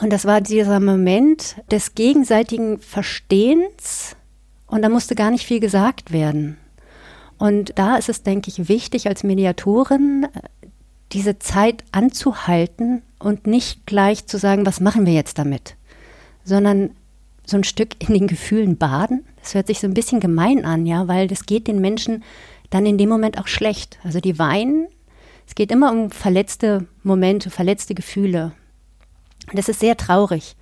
[0.00, 4.16] Und das war dieser Moment des gegenseitigen Verstehens
[4.66, 6.56] und da musste gar nicht viel gesagt werden.
[7.38, 10.26] Und da ist es, denke ich, wichtig als Mediatorin,
[11.12, 15.76] diese Zeit anzuhalten und nicht gleich zu sagen, was machen wir jetzt damit,
[16.44, 16.90] sondern
[17.44, 19.24] so ein Stück in den Gefühlen baden.
[19.42, 22.22] Das hört sich so ein bisschen gemein an, ja, weil das geht den Menschen
[22.70, 23.98] dann in dem Moment auch schlecht.
[24.04, 24.86] Also die weinen.
[25.46, 28.52] Es geht immer um verletzte Momente, verletzte Gefühle.
[29.52, 30.56] Das ist sehr traurig.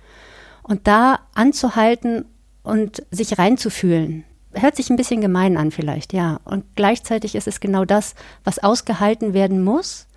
[0.63, 2.25] Und da anzuhalten
[2.63, 6.39] und sich reinzufühlen, hört sich ein bisschen gemein an vielleicht, ja.
[6.45, 10.07] Und gleichzeitig ist es genau das, was ausgehalten werden muss,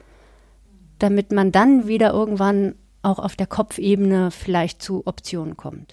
[0.99, 5.93] damit man dann wieder irgendwann auch auf der Kopfebene vielleicht zu Optionen kommt.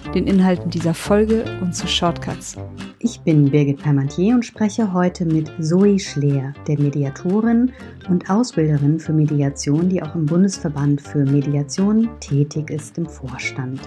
[0.13, 2.57] den Inhalten dieser Folge und zu Shortcuts.
[2.99, 7.71] Ich bin Birgit Parmentier und spreche heute mit Zoe Schleer, der Mediatorin
[8.09, 13.79] und Ausbilderin für Mediation, die auch im Bundesverband für Mediation tätig ist im Vorstand.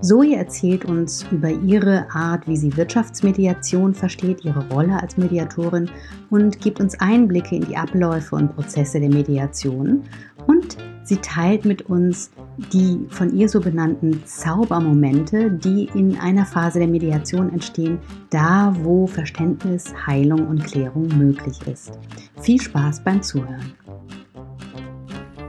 [0.00, 5.90] Zoe erzählt uns über ihre Art, wie sie Wirtschaftsmediation versteht, ihre Rolle als Mediatorin
[6.30, 10.02] und gibt uns Einblicke in die Abläufe und Prozesse der Mediation.
[10.46, 12.30] Und sie teilt mit uns
[12.72, 17.98] die von ihr so benannten Zaubermomente, die in einer Phase der Mediation entstehen,
[18.30, 21.98] da wo Verständnis, Heilung und Klärung möglich ist.
[22.40, 23.72] Viel Spaß beim Zuhören.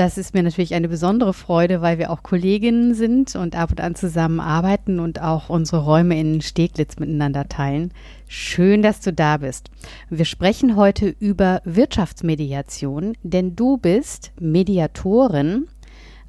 [0.00, 3.82] Das ist mir natürlich eine besondere Freude, weil wir auch Kolleginnen sind und ab und
[3.82, 7.92] an zusammenarbeiten und auch unsere Räume in Steglitz miteinander teilen.
[8.26, 9.68] Schön, dass du da bist.
[10.08, 15.66] Wir sprechen heute über Wirtschaftsmediation, denn du bist Mediatorin.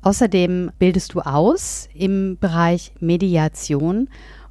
[0.02, 4.10] Außerdem bildest du aus im Bereich Mediation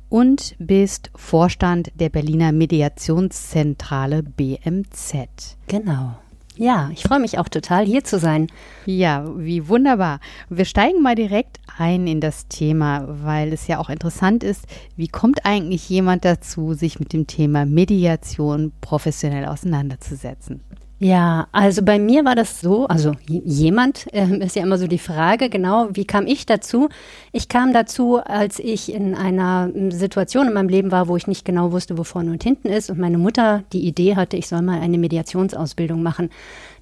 [0.08, 5.58] und bist Vorstand der Berliner Mediationszentrale BMZ.
[5.66, 6.16] Genau.
[6.56, 8.49] Ja, ich freue mich auch total, hier zu sein.
[8.84, 10.21] Ja, wie wunderbar.
[10.49, 14.66] Wir steigen mal direkt ein in das Thema, weil es ja auch interessant ist,
[14.97, 20.61] wie kommt eigentlich jemand dazu, sich mit dem Thema Mediation professionell auseinanderzusetzen?
[21.03, 24.99] Ja, also bei mir war das so, also jemand äh, ist ja immer so die
[24.99, 26.91] Frage, genau, wie kam ich dazu?
[27.33, 31.47] Ich kam dazu, als ich in einer Situation in meinem Leben war, wo ich nicht
[31.47, 34.61] genau wusste, wo vorne und hinten ist und meine Mutter die Idee hatte, ich soll
[34.61, 36.28] mal eine Mediationsausbildung machen.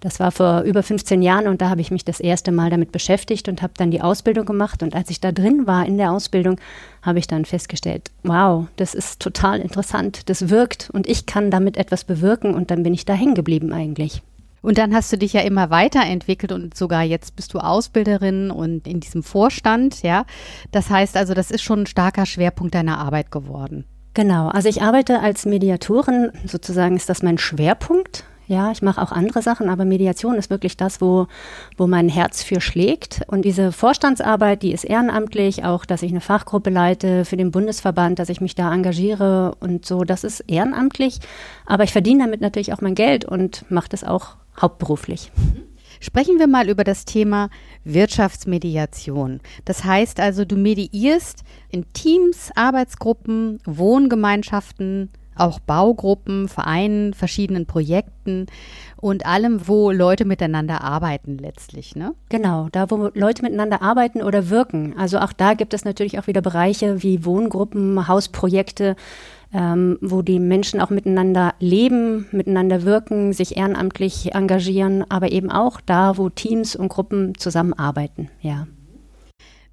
[0.01, 2.91] Das war vor über 15 Jahren und da habe ich mich das erste Mal damit
[2.91, 4.83] beschäftigt und habe dann die Ausbildung gemacht.
[4.83, 6.59] Und als ich da drin war in der Ausbildung,
[7.09, 11.77] habe ich dann festgestellt, wow, das ist total interessant, das wirkt und ich kann damit
[11.77, 14.23] etwas bewirken und dann bin ich da hängen geblieben eigentlich.
[14.61, 18.87] Und dann hast du dich ja immer weiterentwickelt und sogar jetzt bist du Ausbilderin und
[18.87, 20.25] in diesem Vorstand, ja.
[20.73, 23.85] Das heißt also, das ist schon ein starker Schwerpunkt deiner Arbeit geworden.
[24.15, 28.25] Genau, also ich arbeite als Mediatorin, sozusagen ist das mein Schwerpunkt.
[28.49, 31.27] Ja, ich mache auch andere Sachen, aber Mediation ist wirklich das, wo,
[31.77, 33.21] wo mein Herz für schlägt.
[33.27, 38.19] Und diese Vorstandsarbeit, die ist ehrenamtlich, auch dass ich eine Fachgruppe leite für den Bundesverband,
[38.19, 41.21] dass ich mich da engagiere und so, das ist ehrenamtlich.
[41.67, 45.31] Aber ich verdiene damit natürlich auch mein Geld und mache das auch hauptberuflich.
[46.01, 47.51] Sprechen wir mal über das Thema
[47.85, 49.41] Wirtschaftsmediation.
[49.67, 58.47] Das heißt also, du mediierst in Teams, Arbeitsgruppen, Wohngemeinschaften, auch Baugruppen, Vereinen, verschiedenen Projekten
[58.97, 61.97] und allem, wo Leute miteinander arbeiten letztlich.
[61.97, 62.15] Ne?
[62.29, 64.95] Genau, da wo Leute miteinander arbeiten oder wirken.
[64.99, 68.97] Also auch da gibt es natürlich auch wieder Bereiche wie Wohngruppen, Hausprojekte,
[69.53, 75.81] ähm, wo die Menschen auch miteinander leben, miteinander wirken, sich ehrenamtlich engagieren, aber eben auch
[75.81, 78.31] da, wo Teams und Gruppen zusammenarbeiten.
[78.41, 78.67] Ja.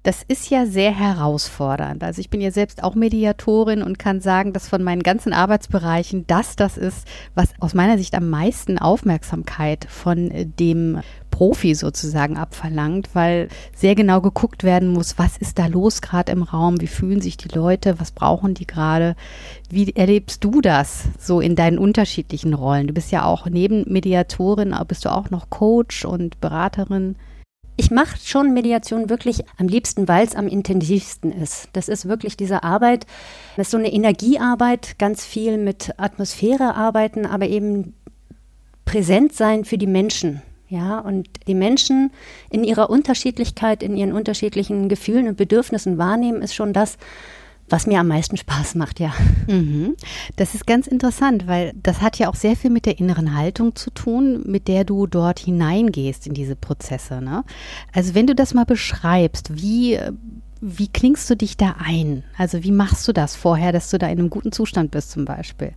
[0.06, 2.04] Das ist ja sehr herausfordernd.
[2.04, 6.28] Also ich bin ja selbst auch Mediatorin und kann sagen, dass von meinen ganzen Arbeitsbereichen
[6.28, 10.30] das das ist, was aus meiner Sicht am meisten Aufmerksamkeit von
[10.60, 11.00] dem
[11.32, 16.44] Profi sozusagen abverlangt, weil sehr genau geguckt werden muss, was ist da los gerade im
[16.44, 19.16] Raum, wie fühlen sich die Leute, was brauchen die gerade.
[19.70, 22.86] Wie erlebst du das so in deinen unterschiedlichen Rollen?
[22.86, 27.16] Du bist ja auch neben Mediatorin, bist du auch noch Coach und Beraterin.
[27.78, 31.68] Ich mache schon Mediation wirklich am liebsten, weil es am intensivsten ist.
[31.74, 33.06] Das ist wirklich diese Arbeit,
[33.56, 37.94] das ist so eine Energiearbeit, ganz viel mit Atmosphäre arbeiten, aber eben
[38.86, 40.40] präsent sein für die Menschen.
[40.68, 42.10] Ja, und die Menschen
[42.50, 46.98] in ihrer Unterschiedlichkeit, in ihren unterschiedlichen Gefühlen und Bedürfnissen wahrnehmen, ist schon das,
[47.68, 49.12] was mir am meisten Spaß macht, ja.
[49.48, 49.96] Mhm.
[50.36, 53.74] Das ist ganz interessant, weil das hat ja auch sehr viel mit der inneren Haltung
[53.74, 57.20] zu tun, mit der du dort hineingehst in diese Prozesse.
[57.20, 57.44] Ne?
[57.92, 59.98] Also wenn du das mal beschreibst, wie,
[60.60, 62.22] wie klingst du dich da ein?
[62.38, 65.24] Also wie machst du das vorher, dass du da in einem guten Zustand bist zum
[65.24, 65.72] Beispiel?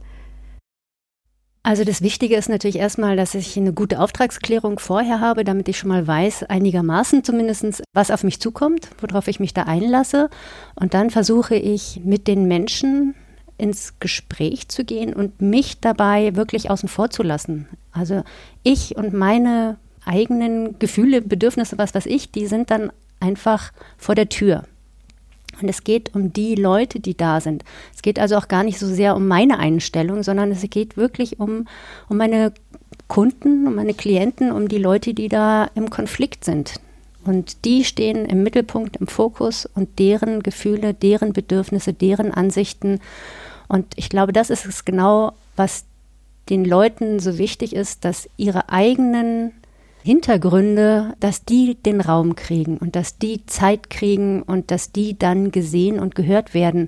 [1.70, 5.78] Also das Wichtige ist natürlich erstmal, dass ich eine gute Auftragsklärung vorher habe, damit ich
[5.78, 10.32] schon mal weiß, einigermaßen zumindest, was auf mich zukommt, worauf ich mich da einlasse.
[10.74, 13.14] Und dann versuche ich mit den Menschen
[13.60, 17.68] ins Gespräch zu gehen und mich dabei wirklich außen vor zu lassen.
[17.92, 18.24] Also
[18.64, 24.30] ich und meine eigenen Gefühle, Bedürfnisse, was weiß ich, die sind dann einfach vor der
[24.30, 24.64] Tür.
[25.62, 27.64] Und es geht um die Leute, die da sind.
[27.94, 31.40] Es geht also auch gar nicht so sehr um meine Einstellung, sondern es geht wirklich
[31.40, 31.68] um,
[32.08, 32.54] um meine
[33.08, 36.80] Kunden, um meine Klienten, um die Leute, die da im Konflikt sind.
[37.26, 43.00] Und die stehen im Mittelpunkt, im Fokus und deren Gefühle, deren Bedürfnisse, deren Ansichten.
[43.68, 45.84] Und ich glaube, das ist es genau, was
[46.50, 49.52] den Leuten so wichtig ist, dass ihre eigenen
[50.04, 55.52] Hintergründe, dass die den Raum kriegen und dass die Zeit kriegen und dass die dann
[55.52, 56.88] gesehen und gehört werden.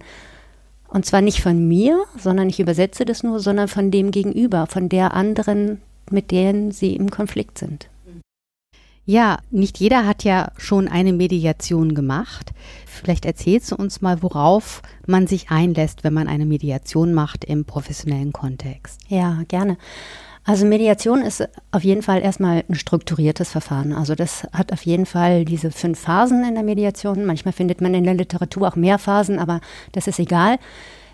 [0.88, 4.90] Und zwar nicht von mir, sondern ich übersetze das nur, sondern von dem Gegenüber, von
[4.90, 7.90] der anderen, mit denen sie im Konflikt sind.
[9.06, 12.52] Ja, nicht jeder hat ja schon eine Mediation gemacht.
[12.86, 17.66] Vielleicht erzählst du uns mal, worauf man sich einlässt, wenn man eine Mediation macht im
[17.66, 19.02] professionellen Kontext.
[19.07, 19.78] Ja, gerne.
[20.44, 23.94] Also Mediation ist auf jeden Fall erstmal ein strukturiertes Verfahren.
[23.94, 27.26] Also das hat auf jeden Fall diese fünf Phasen in der Mediation.
[27.26, 29.62] Manchmal findet man in der Literatur auch mehr Phasen, aber
[29.92, 30.58] das ist egal.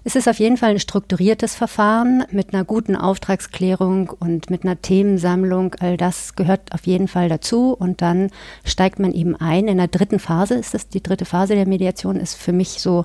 [0.05, 4.81] Es ist auf jeden Fall ein strukturiertes Verfahren mit einer guten Auftragsklärung und mit einer
[4.81, 5.75] Themensammlung.
[5.79, 7.73] All das gehört auf jeden Fall dazu.
[7.73, 8.29] Und dann
[8.63, 9.67] steigt man eben ein.
[9.67, 13.03] In der dritten Phase ist das, die dritte Phase der Mediation ist für mich so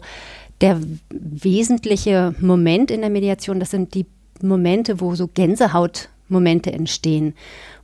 [0.61, 0.79] der
[1.11, 3.59] wesentliche Moment in der Mediation.
[3.59, 4.07] Das sind die
[4.43, 7.35] Momente, wo so Gänsehaut Momente entstehen,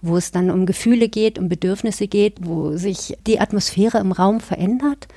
[0.01, 4.41] wo es dann um Gefühle geht, um Bedürfnisse geht, wo sich die Atmosphäre im Raum
[4.41, 5.09] verändert,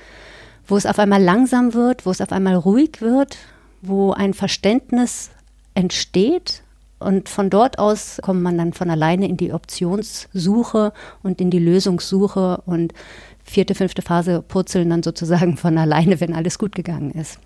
[0.66, 3.38] wo es auf einmal langsam wird, wo es auf einmal ruhig wird,
[3.80, 5.30] wo ein Verständnis
[5.74, 6.62] entsteht
[7.02, 10.92] und von dort aus kommt man dann von alleine in die Optionssuche
[11.22, 12.94] und in die Lösungssuche und
[13.42, 17.38] vierte, fünfte Phase purzeln dann sozusagen von alleine, wenn alles gut gegangen ist.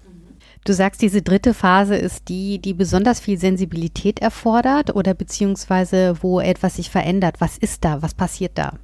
[0.64, 6.40] Du sagst, diese dritte Phase ist die, die besonders viel Sensibilität erfordert oder beziehungsweise wo
[6.40, 7.36] etwas sich verändert.
[7.40, 8.02] Was ist da?
[8.02, 8.74] Was passiert da?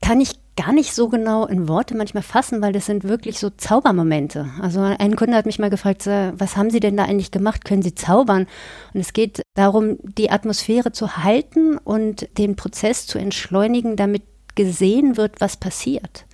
[0.00, 3.50] Kann ich gar nicht so genau in Worte manchmal fassen, weil das sind wirklich so
[3.50, 4.48] Zaubermomente.
[4.60, 7.64] Also ein Kunde hat mich mal gefragt, was haben Sie denn da eigentlich gemacht?
[7.64, 8.46] Können Sie zaubern?
[8.94, 14.22] Und es geht darum, die Atmosphäre zu halten und den Prozess zu entschleunigen, damit
[14.54, 16.24] gesehen wird, was passiert.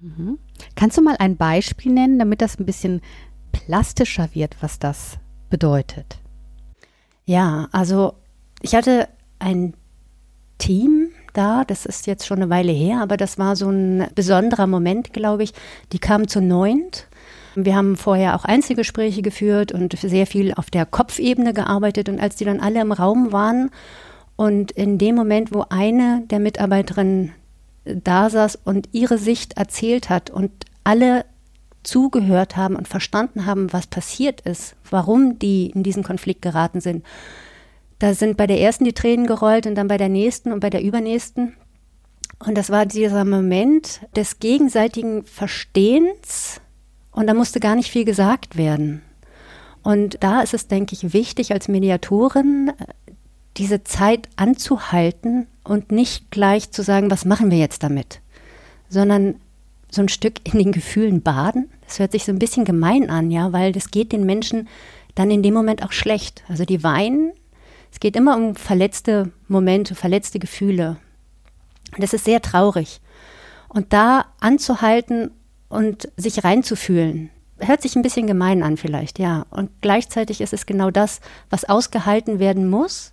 [0.00, 0.38] Mhm.
[0.74, 3.00] Kannst du mal ein Beispiel nennen, damit das ein bisschen
[3.52, 5.18] plastischer wird, was das
[5.50, 6.18] bedeutet.
[7.24, 8.14] Ja, also
[8.62, 9.74] ich hatte ein
[10.58, 14.66] Team da, das ist jetzt schon eine Weile her, aber das war so ein besonderer
[14.66, 15.52] Moment, glaube ich.
[15.92, 17.06] Die kamen zu neunt.
[17.54, 22.08] Wir haben vorher auch Einzelgespräche geführt und sehr viel auf der Kopfebene gearbeitet.
[22.08, 23.70] Und als die dann alle im Raum waren
[24.36, 27.32] und in dem Moment, wo eine der Mitarbeiterinnen
[27.84, 30.50] da saß und ihre Sicht erzählt hat und
[30.84, 31.24] alle
[31.88, 37.04] zugehört haben und verstanden haben, was passiert ist, warum die in diesen Konflikt geraten sind.
[37.98, 40.70] Da sind bei der ersten die Tränen gerollt und dann bei der nächsten und bei
[40.70, 41.54] der übernächsten.
[42.44, 46.60] Und das war dieser Moment des gegenseitigen Verstehens
[47.10, 49.02] und da musste gar nicht viel gesagt werden.
[49.82, 52.72] Und da ist es, denke ich, wichtig als Mediatorin,
[53.56, 58.20] diese Zeit anzuhalten und nicht gleich zu sagen, was machen wir jetzt damit,
[58.88, 59.36] sondern
[59.90, 61.68] so ein Stück in den Gefühlen baden.
[61.88, 64.68] Das hört sich so ein bisschen gemein an, ja, weil das geht den Menschen
[65.14, 66.44] dann in dem Moment auch schlecht.
[66.46, 67.32] Also die weinen.
[67.90, 70.98] Es geht immer um verletzte Momente, verletzte Gefühle.
[71.94, 73.00] Und das ist sehr traurig.
[73.68, 75.30] Und da anzuhalten
[75.70, 77.30] und sich reinzufühlen.
[77.58, 79.46] Hört sich ein bisschen gemein an vielleicht, ja.
[79.50, 83.12] Und gleichzeitig ist es genau das, was ausgehalten werden muss,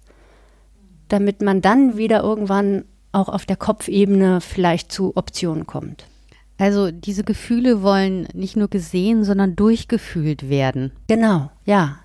[1.07, 6.05] damit man dann wieder irgendwann auch auf der Kopfebene vielleicht zu Optionen kommt.
[6.57, 10.91] Also diese Gefühle wollen nicht nur gesehen, sondern durchgefühlt werden.
[11.07, 11.97] Genau, ja.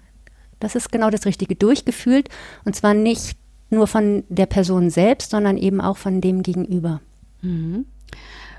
[0.59, 1.54] Das ist genau das Richtige.
[1.54, 2.28] Durchgefühlt
[2.64, 3.37] und zwar nicht
[3.71, 7.00] nur von der Person selbst, sondern eben auch von dem Gegenüber.
[7.42, 7.87] Mhm.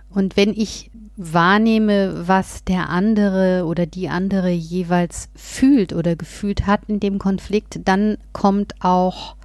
[0.10, 6.82] Und wenn ich wahrnehme, was der andere oder die andere jeweils fühlt oder gefühlt hat
[6.88, 9.36] in dem Konflikt, dann kommt auch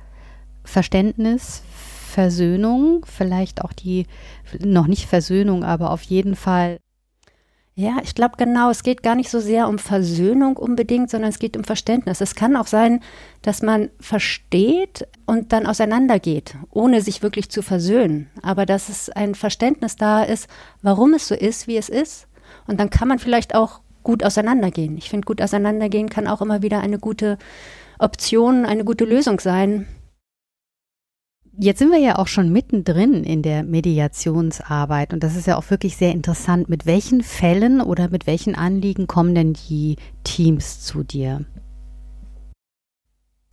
[0.64, 1.62] Verständnis,
[2.16, 4.06] Versöhnung, vielleicht auch die,
[4.58, 6.78] noch nicht Versöhnung, aber auf jeden Fall
[7.78, 11.38] ja, ich glaube genau, es geht gar nicht so sehr um Versöhnung unbedingt, sondern es
[11.38, 12.23] geht um Verständnis.
[12.23, 13.00] Es kann auch sein,
[13.42, 18.30] dass man versteht und dann auseinandergeht, ohne sich wirklich zu versöhnen.
[18.40, 20.49] Aber dass es ein Verständnis da ist,
[20.80, 22.28] warum es so ist, wie es ist.
[22.66, 24.96] Und dann kann man vielleicht auch gut auseinandergehen.
[24.96, 27.37] Ich finde, gut auseinandergehen kann auch immer wieder eine gute
[27.99, 29.87] Option, eine gute Lösung sein.
[31.58, 35.70] Jetzt sind wir ja auch schon mittendrin in der Mediationsarbeit und das ist ja auch
[35.70, 36.68] wirklich sehr interessant.
[36.68, 41.46] Mit welchen Fällen oder mit welchen Anliegen kommen denn die Teams zu dir?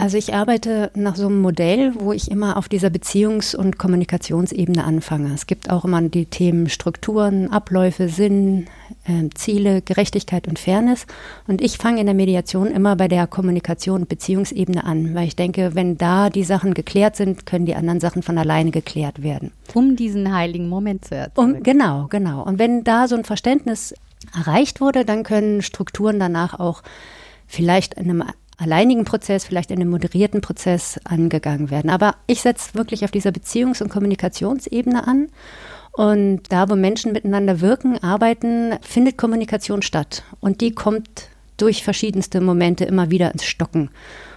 [0.03, 4.83] Also ich arbeite nach so einem Modell, wo ich immer auf dieser Beziehungs- und Kommunikationsebene
[4.83, 5.33] anfange.
[5.33, 8.65] Es gibt auch immer die Themen Strukturen, Abläufe, Sinn,
[9.05, 11.05] äh, Ziele, Gerechtigkeit und Fairness.
[11.47, 15.37] Und ich fange in der Mediation immer bei der Kommunikation und Beziehungsebene an, weil ich
[15.37, 19.53] denke, wenn da die Sachen geklärt sind, können die anderen Sachen von alleine geklärt werden.
[19.73, 21.55] Um diesen heiligen Moment zu erzeugen.
[21.55, 22.43] Um, genau, genau.
[22.43, 23.95] Und wenn da so ein Verständnis
[24.37, 26.83] erreicht wurde, dann können Strukturen danach auch
[27.47, 28.23] vielleicht in einem
[28.57, 31.89] alleinigen Prozess, vielleicht in einem moderierten Prozess angegangen werden.
[31.89, 35.27] Aber ich setze wirklich auf dieser Beziehungs- und Kommunikationsebene an.
[35.91, 40.23] Und da, wo Menschen miteinander wirken, arbeiten, findet Kommunikation statt.
[40.39, 43.89] Und die kommt durch verschiedenste Momente immer wieder ins Stocken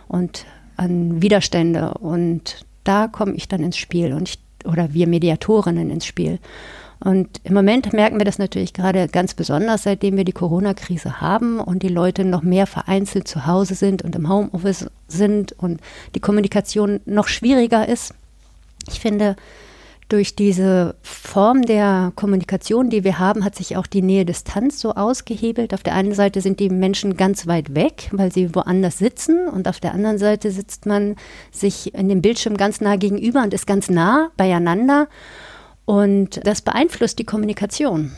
[0.07, 0.45] und
[0.77, 1.95] an Widerstände.
[1.95, 6.39] Und da komme ich dann ins Spiel und ich, oder wir Mediatorinnen ins Spiel.
[6.99, 11.61] Und im Moment merken wir das natürlich gerade ganz besonders, seitdem wir die Corona-Krise haben
[11.61, 15.81] und die Leute noch mehr vereinzelt zu Hause sind und im Homeoffice sind und
[16.15, 18.15] die Kommunikation noch schwieriger ist.
[18.89, 19.37] Ich finde,
[20.09, 25.75] durch diese Form der Kommunikation, die wir haben, hat sich auch die Nähe-Distanz so ausgehebelt.
[25.75, 29.67] Auf der einen Seite sind die Menschen ganz weit weg, weil sie woanders sitzen und
[29.67, 31.17] auf der anderen Seite sitzt man
[31.51, 35.09] sich in dem Bildschirm ganz nah gegenüber und ist ganz nah beieinander.
[35.87, 38.13] Und das beeinflusst die Kommunikation.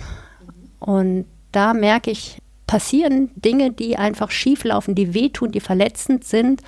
[0.80, 6.62] Und da merke ich, passieren Dinge, die einfach schief laufen, die wehtun, die verletzend sind.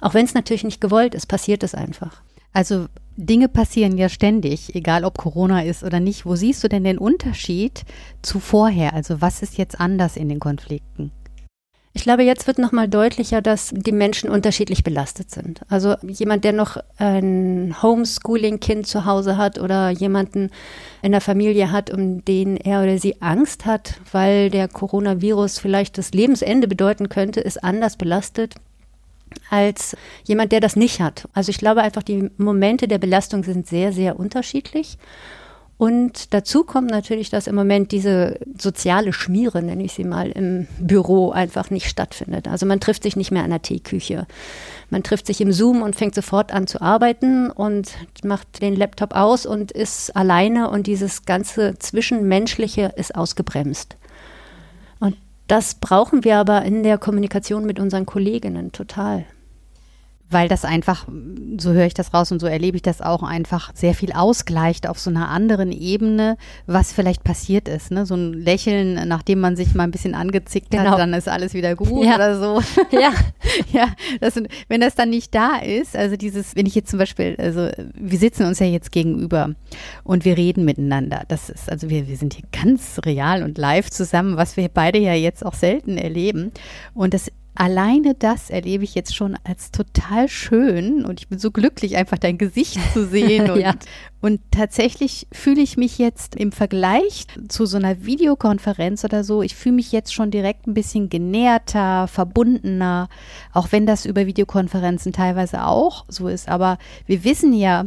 [0.00, 2.22] Auch wenn es natürlich nicht gewollt ist, passiert es einfach.
[2.52, 2.86] Also
[3.16, 6.24] Dinge passieren ja ständig, egal ob Corona ist oder nicht.
[6.24, 7.84] Wo siehst du denn den Unterschied
[8.22, 8.94] zu vorher?
[8.94, 11.10] Also was ist jetzt anders in den Konflikten?
[11.98, 15.62] Ich glaube, jetzt wird nochmal deutlicher, dass die Menschen unterschiedlich belastet sind.
[15.68, 20.50] Also jemand, der noch ein Homeschooling-Kind zu Hause hat oder jemanden
[21.02, 25.98] in der Familie hat, um den er oder sie Angst hat, weil der Coronavirus vielleicht
[25.98, 28.54] das Lebensende bedeuten könnte, ist anders belastet
[29.50, 31.28] als jemand, der das nicht hat.
[31.32, 34.98] Also ich glaube einfach, die Momente der Belastung sind sehr, sehr unterschiedlich.
[35.78, 40.66] Und dazu kommt natürlich, dass im Moment diese soziale Schmiere, nenne ich sie mal, im
[40.80, 42.48] Büro einfach nicht stattfindet.
[42.48, 44.26] Also man trifft sich nicht mehr an der Teeküche.
[44.90, 47.92] Man trifft sich im Zoom und fängt sofort an zu arbeiten und
[48.24, 53.96] macht den Laptop aus und ist alleine und dieses ganze Zwischenmenschliche ist ausgebremst.
[54.98, 55.16] Und
[55.46, 59.26] das brauchen wir aber in der Kommunikation mit unseren Kolleginnen total
[60.30, 61.06] weil das einfach,
[61.58, 64.86] so höre ich das raus und so erlebe ich das auch, einfach sehr viel ausgleicht
[64.86, 67.90] auf so einer anderen Ebene, was vielleicht passiert ist.
[67.90, 68.04] Ne?
[68.04, 70.90] So ein Lächeln, nachdem man sich mal ein bisschen angezickt genau.
[70.90, 72.16] hat, dann ist alles wieder gut ja.
[72.16, 72.62] oder so.
[72.90, 73.12] Ja,
[73.72, 73.88] ja
[74.20, 77.68] das, wenn das dann nicht da ist, also dieses, wenn ich jetzt zum Beispiel, also
[77.94, 79.54] wir sitzen uns ja jetzt gegenüber
[80.04, 81.24] und wir reden miteinander.
[81.28, 84.98] Das ist, also wir, wir sind hier ganz real und live zusammen, was wir beide
[84.98, 86.52] ja jetzt auch selten erleben.
[86.94, 91.50] Und das alleine das erlebe ich jetzt schon als total schön und ich bin so
[91.50, 93.50] glücklich, einfach dein Gesicht zu sehen.
[93.58, 93.74] Und, ja.
[94.20, 99.56] und tatsächlich fühle ich mich jetzt im Vergleich zu so einer Videokonferenz oder so, ich
[99.56, 103.08] fühle mich jetzt schon direkt ein bisschen genährter, verbundener,
[103.52, 106.48] auch wenn das über Videokonferenzen teilweise auch so ist.
[106.48, 107.86] Aber wir wissen ja,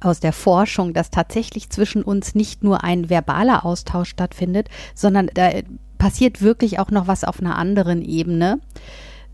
[0.00, 5.50] aus der Forschung, dass tatsächlich zwischen uns nicht nur ein verbaler Austausch stattfindet, sondern da
[6.04, 8.60] passiert wirklich auch noch was auf einer anderen Ebene,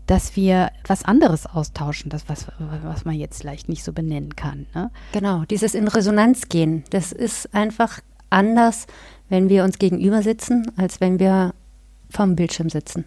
[0.05, 4.67] dass wir was anderes austauschen, das was, was man jetzt vielleicht nicht so benennen kann.
[4.73, 4.89] Ne?
[5.11, 7.99] Genau, dieses in Resonanz gehen, das ist einfach
[8.29, 8.87] anders,
[9.27, 11.53] wenn wir uns gegenüber sitzen, als wenn wir
[12.09, 13.03] vom Bildschirm sitzen.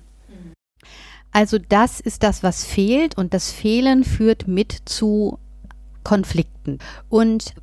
[1.32, 5.38] Also das ist das, was fehlt und das Fehlen führt mit zu
[6.02, 6.80] Konflikten.
[7.08, 7.54] Und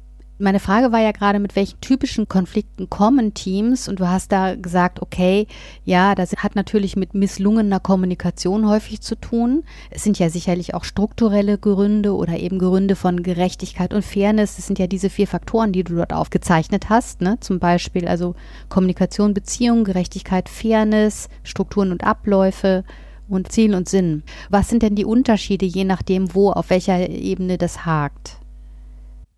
[0.42, 3.88] meine Frage war ja gerade, mit welchen typischen Konflikten kommen Teams?
[3.88, 5.48] Und du hast da gesagt, okay,
[5.86, 9.64] ja, das hat natürlich mit misslungener Kommunikation häufig zu tun.
[9.90, 14.56] Es sind ja sicherlich auch strukturelle Gründe oder eben Gründe von Gerechtigkeit und Fairness.
[14.56, 17.22] Das sind ja diese vier Faktoren, die du dort aufgezeichnet hast.
[17.22, 17.38] Ne?
[17.40, 18.36] Zum Beispiel also
[18.68, 22.84] Kommunikation, Beziehung, Gerechtigkeit, Fairness, Strukturen und Abläufe
[23.30, 24.24] und Ziel und Sinn.
[24.50, 28.41] Was sind denn die Unterschiede, je nachdem, wo, auf welcher Ebene das hakt?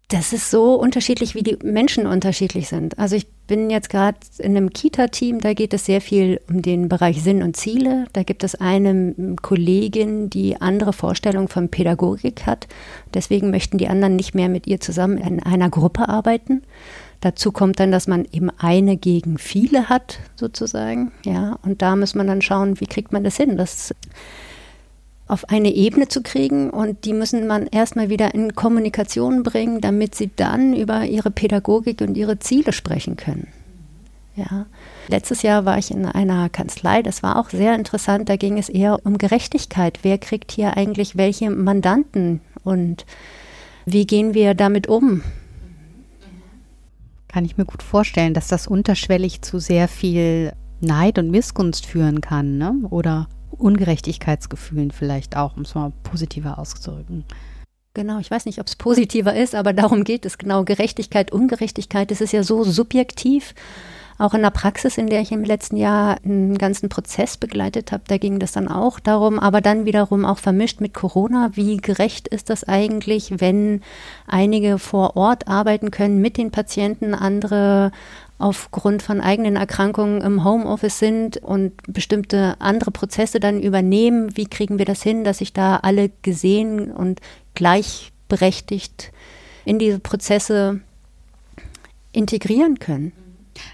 [0.10, 3.00] Das ist so unterschiedlich, wie die Menschen unterschiedlich sind.
[3.00, 6.88] Also ich bin jetzt gerade in einem Kita-Team, da geht es sehr viel um den
[6.88, 8.06] Bereich Sinn und Ziele.
[8.14, 12.68] Da gibt es eine Kollegin, die andere Vorstellungen von Pädagogik hat.
[13.14, 16.62] Deswegen möchten die anderen nicht mehr mit ihr zusammen in einer Gruppe arbeiten.
[17.22, 21.14] Dazu kommt dann, dass man eben eine gegen viele hat, sozusagen.
[21.26, 23.58] Ja, und da muss man dann schauen, wie kriegt man das hin?
[23.58, 23.96] Das
[25.34, 30.14] auf eine Ebene zu kriegen und die müssen man erstmal wieder in Kommunikation bringen, damit
[30.14, 33.48] sie dann über ihre Pädagogik und ihre Ziele sprechen können.
[34.36, 34.68] Ja.
[35.08, 38.70] Letztes Jahr war ich in einer Kanzlei, das war auch sehr interessant, da ging es
[38.70, 40.00] eher um Gerechtigkeit.
[40.04, 43.08] Wer kriegt hier eigentlich welche Mandanten und
[43.86, 45.24] wie gehen wir damit um?
[47.28, 52.22] Kann ich mir gut vorstellen, dass das unterschwellig zu sehr viel Neid und Missgunst führen
[52.22, 52.76] kann, ne?
[52.92, 57.26] Oder Ungerechtigkeitsgefühlen vielleicht auch, um es mal positiver auszudrücken.
[57.94, 60.64] Genau, ich weiß nicht, ob es positiver ist, aber darum geht es genau.
[60.64, 63.54] Gerechtigkeit, Ungerechtigkeit, das ist ja so subjektiv.
[64.20, 68.04] Auch in der Praxis, in der ich im letzten Jahr einen ganzen Prozess begleitet habe,
[68.08, 71.52] da ging das dann auch darum, aber dann wiederum auch vermischt mit Corona.
[71.54, 73.82] Wie gerecht ist das eigentlich, wenn
[74.28, 77.92] einige vor Ort arbeiten können mit den Patienten, andere
[78.38, 84.36] aufgrund von eigenen Erkrankungen im Homeoffice sind und bestimmte andere Prozesse dann übernehmen.
[84.36, 87.22] Wie kriegen wir das hin, dass sich da alle gesehen und
[87.56, 89.12] gleichberechtigt
[89.66, 90.82] in diese Prozesse
[92.12, 93.14] integrieren können?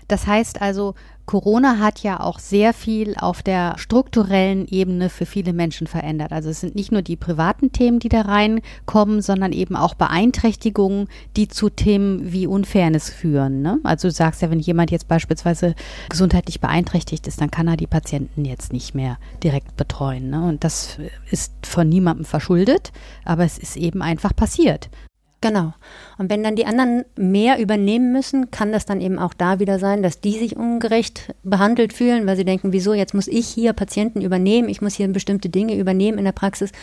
[0.08, 0.96] Das heißt also,
[1.30, 6.34] Corona hat ja auch sehr viel auf der strukturellen Ebene für viele Menschen verändert.
[6.34, 11.08] Also es sind nicht nur die privaten Themen, die da reinkommen, sondern eben auch Beeinträchtigungen,
[11.38, 13.62] die zu Themen wie Unfairness führen.
[13.62, 13.78] Ne?
[13.84, 15.76] Also du sagst ja, wenn jemand jetzt beispielsweise
[16.10, 20.32] gesundheitlich beeinträchtigt ist, dann kann er die Patienten jetzt nicht mehr direkt betreuen.
[20.32, 20.44] Ne?
[20.48, 20.98] Und das
[21.30, 22.92] ist von niemandem verschuldet,
[23.24, 24.90] aber es ist eben einfach passiert.
[25.42, 25.74] Genau.
[26.18, 29.80] Und wenn dann die anderen mehr übernehmen müssen, kann das dann eben auch da wieder
[29.80, 33.72] sein, dass die sich ungerecht behandelt fühlen, weil sie denken, wieso, jetzt muss ich hier
[33.72, 36.74] Patienten übernehmen, ich muss hier bestimmte Dinge übernehmen in der Praxis,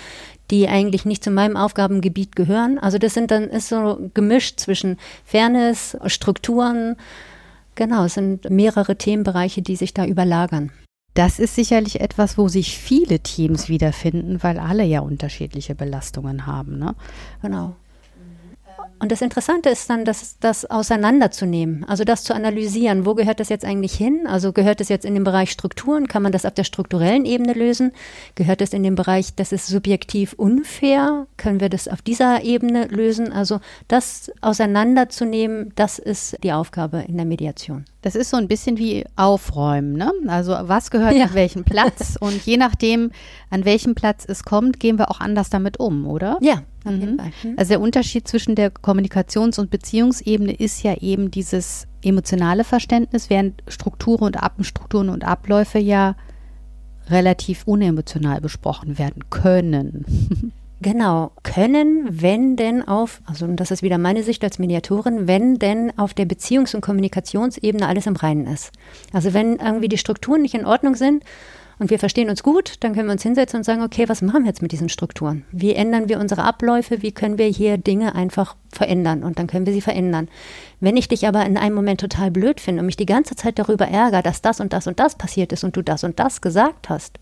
[0.50, 2.78] die eigentlich nicht zu meinem Aufgabengebiet gehören.
[2.78, 6.96] Also das sind dann, ist so gemischt zwischen Fairness, Strukturen.
[7.74, 10.72] Genau, es sind mehrere Themenbereiche, die sich da überlagern.
[11.12, 16.78] Das ist sicherlich etwas, wo sich viele Teams wiederfinden, weil alle ja unterschiedliche Belastungen haben.
[16.78, 16.94] Ne?
[17.42, 17.74] Genau.
[18.98, 23.04] Und das Interessante ist dann, das, das auseinanderzunehmen, also das zu analysieren.
[23.04, 24.26] Wo gehört das jetzt eigentlich hin?
[24.26, 26.08] Also gehört es jetzt in den Bereich Strukturen?
[26.08, 27.92] Kann man das auf der strukturellen Ebene lösen?
[28.36, 31.26] Gehört es in den Bereich, das ist subjektiv unfair?
[31.36, 33.32] Können wir das auf dieser Ebene lösen?
[33.32, 37.84] Also das auseinanderzunehmen, das ist die Aufgabe in der Mediation.
[38.00, 39.94] Das ist so ein bisschen wie Aufräumen.
[39.94, 40.12] Ne?
[40.28, 41.24] Also was gehört ja.
[41.24, 42.16] an welchem Platz?
[42.20, 43.10] Und je nachdem,
[43.50, 46.38] an welchem Platz es kommt, gehen wir auch anders damit um, oder?
[46.40, 47.20] Ja, Mhm.
[47.42, 47.54] mhm.
[47.56, 53.62] Also der Unterschied zwischen der Kommunikations- und Beziehungsebene ist ja eben dieses emotionale Verständnis, während
[53.68, 56.16] Strukturen und Ab Strukturen und Abläufe ja
[57.08, 60.52] relativ unemotional besprochen werden können.
[60.82, 65.98] Genau, können, wenn denn auf, also das ist wieder meine Sicht als Mediatorin, wenn denn
[65.98, 68.72] auf der Beziehungs- und Kommunikationsebene alles im Reinen ist.
[69.10, 71.24] Also wenn irgendwie die Strukturen nicht in Ordnung sind
[71.78, 74.44] und wir verstehen uns gut, dann können wir uns hinsetzen und sagen, okay, was machen
[74.44, 75.44] wir jetzt mit diesen Strukturen?
[75.52, 77.02] Wie ändern wir unsere Abläufe?
[77.02, 79.22] Wie können wir hier Dinge einfach verändern?
[79.22, 80.28] Und dann können wir sie verändern.
[80.80, 83.58] Wenn ich dich aber in einem Moment total blöd finde und mich die ganze Zeit
[83.58, 86.40] darüber ärgere, dass das und das und das passiert ist und du das und das
[86.40, 87.18] gesagt hast,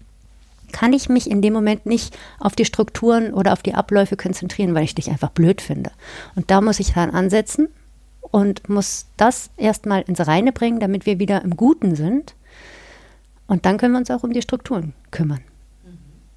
[0.71, 4.75] kann ich mich in dem Moment nicht auf die Strukturen oder auf die Abläufe konzentrieren,
[4.75, 5.91] weil ich dich einfach blöd finde.
[6.37, 7.69] Und da muss ich dann ansetzen
[8.21, 12.35] und muss das erstmal ins Reine bringen, damit wir wieder im Guten sind
[13.47, 15.41] und dann können wir uns auch um die Strukturen kümmern.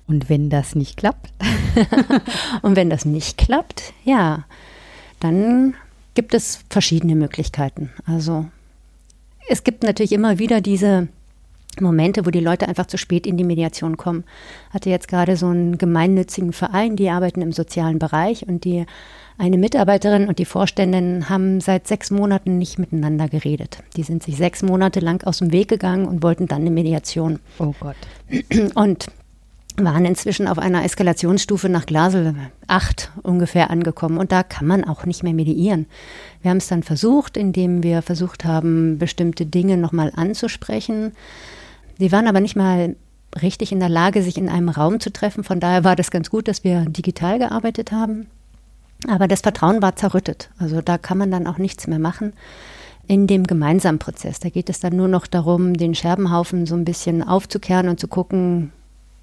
[0.07, 1.31] Und wenn das nicht klappt?
[2.61, 4.45] und wenn das nicht klappt, ja,
[5.19, 5.73] dann
[6.13, 7.91] gibt es verschiedene Möglichkeiten.
[8.05, 8.45] Also
[9.49, 11.09] es gibt natürlich immer wieder diese
[11.81, 14.23] Momente, wo die Leute einfach zu spät in die Mediation kommen.
[14.71, 18.85] Hatte jetzt gerade so einen gemeinnützigen Verein, die arbeiten im sozialen Bereich und die
[19.37, 23.79] eine Mitarbeiterin und die Vorständin haben seit sechs Monaten nicht miteinander geredet.
[23.95, 27.39] Die sind sich sechs Monate lang aus dem Weg gegangen und wollten dann eine Mediation.
[27.59, 27.95] Oh Gott.
[28.75, 29.07] Und
[29.79, 32.33] waren inzwischen auf einer Eskalationsstufe nach Glasel
[32.65, 34.17] 8 ungefähr angekommen.
[34.17, 35.85] Und da kann man auch nicht mehr mediieren.
[36.41, 41.11] Wir haben es dann versucht, indem wir versucht haben, bestimmte Dinge nochmal anzusprechen.
[41.99, 42.95] Sie waren aber nicht mal
[43.39, 45.43] richtig in der Lage, sich in einem Raum zu treffen.
[45.43, 48.25] Von daher war das ganz gut, dass wir digital gearbeitet haben.
[49.07, 50.49] Aber das Vertrauen war zerrüttet.
[50.57, 52.33] Also da kann man dann auch nichts mehr machen
[53.07, 54.39] in dem gemeinsamen Prozess.
[54.39, 58.07] Da geht es dann nur noch darum, den Scherbenhaufen so ein bisschen aufzukehren und zu
[58.07, 58.71] gucken,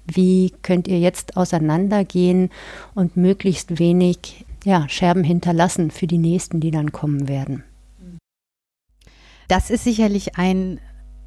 [0.07, 2.49] wie könnt ihr jetzt auseinandergehen
[2.93, 7.63] und möglichst wenig ja, Scherben hinterlassen für die nächsten, die dann kommen werden.
[9.47, 10.79] Das ist sicherlich ein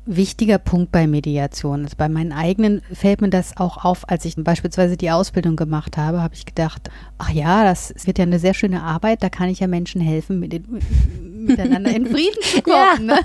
[0.09, 1.85] wichtiger Punkt bei Mediation.
[1.85, 5.97] Also bei meinen eigenen fällt mir das auch auf, als ich beispielsweise die Ausbildung gemacht
[5.97, 9.49] habe, habe ich gedacht, ach ja, das wird ja eine sehr schöne Arbeit, da kann
[9.49, 10.65] ich ja Menschen helfen, mit den,
[11.47, 12.77] miteinander in Frieden zu kommen.
[12.77, 13.19] Ja, ne?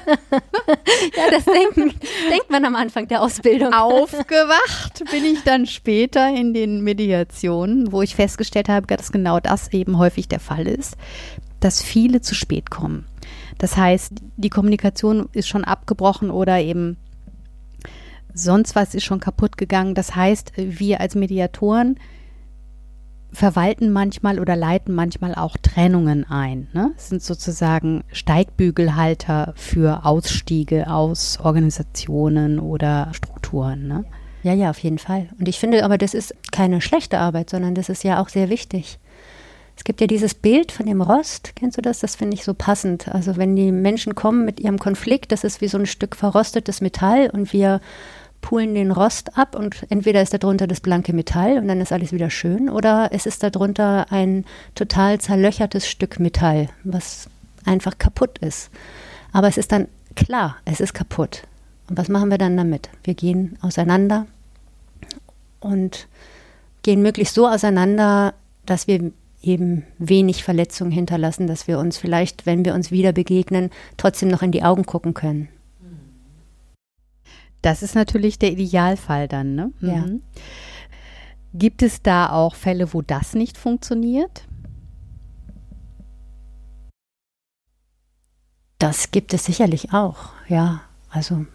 [1.18, 1.98] ja das denken,
[2.30, 3.74] denkt man am Anfang der Ausbildung.
[3.74, 9.72] Aufgewacht bin ich dann später in den Mediationen, wo ich festgestellt habe, dass genau das
[9.72, 10.98] eben häufig der Fall ist,
[11.62, 13.06] dass viele zu spät kommen.
[13.58, 16.98] Das heißt, die Kommunikation ist schon abgebrochen oder eben
[18.34, 19.96] sonst was ist schon kaputt gegangen.
[19.96, 21.98] Das heißt, wir als Mediatoren
[23.32, 26.68] verwalten manchmal oder leiten manchmal auch Trennungen ein.
[26.74, 26.94] Ne?
[26.98, 33.88] sind sozusagen Steigbügelhalter für Ausstiege aus Organisationen oder Strukturen.
[33.88, 34.06] Ne?
[34.44, 35.30] Ja, ja, auf jeden Fall.
[35.40, 38.50] Und ich finde aber, das ist keine schlechte Arbeit, sondern das ist ja auch sehr
[38.50, 39.00] wichtig.
[39.76, 42.00] Es gibt ja dieses Bild von dem Rost, kennst du das?
[42.00, 43.08] Das finde ich so passend.
[43.08, 46.80] Also wenn die Menschen kommen mit ihrem Konflikt, das ist wie so ein Stück verrostetes
[46.82, 47.82] Metall und wir
[48.42, 52.12] pulen den Rost ab und entweder ist darunter das blanke Metall und dann ist alles
[52.12, 57.30] wieder schön oder es ist darunter ein total zerlöchertes Stück Metall, was
[57.66, 58.70] einfach kaputt ist.
[59.32, 61.44] Aber es ist dann klar, es ist kaputt.
[61.90, 62.90] Und was machen wir dann damit?
[63.04, 64.28] Wir gehen auseinander
[65.60, 66.08] und
[66.84, 68.34] gehen möglichst so auseinander,
[68.66, 69.12] dass wir
[69.44, 74.42] eben wenig Verletzungen hinterlassen, dass wir uns vielleicht, wenn wir uns wieder begegnen, trotzdem noch
[74.42, 75.50] in die Augen gucken können.
[77.62, 79.72] Das ist natürlich der Idealfall dann, ne?
[79.80, 80.06] Ja.
[80.06, 80.22] Mhm.
[81.54, 84.48] Gibt es da auch Fälle, wo das nicht funktioniert?
[88.80, 90.82] Das gibt es sicherlich auch, ja.
[91.10, 91.46] Also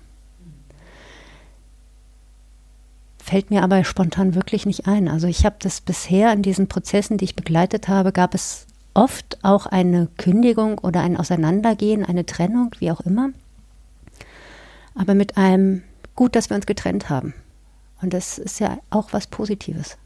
[3.28, 5.06] fällt mir aber spontan wirklich nicht ein.
[5.06, 9.38] Also ich habe das bisher in diesen Prozessen, die ich begleitet habe, gab es oft
[9.42, 13.28] auch eine Kündigung oder ein Auseinandergehen, eine Trennung, wie auch immer.
[14.94, 15.82] Aber mit einem
[16.14, 17.34] gut, dass wir uns getrennt haben.
[18.00, 19.98] Und das ist ja auch was Positives.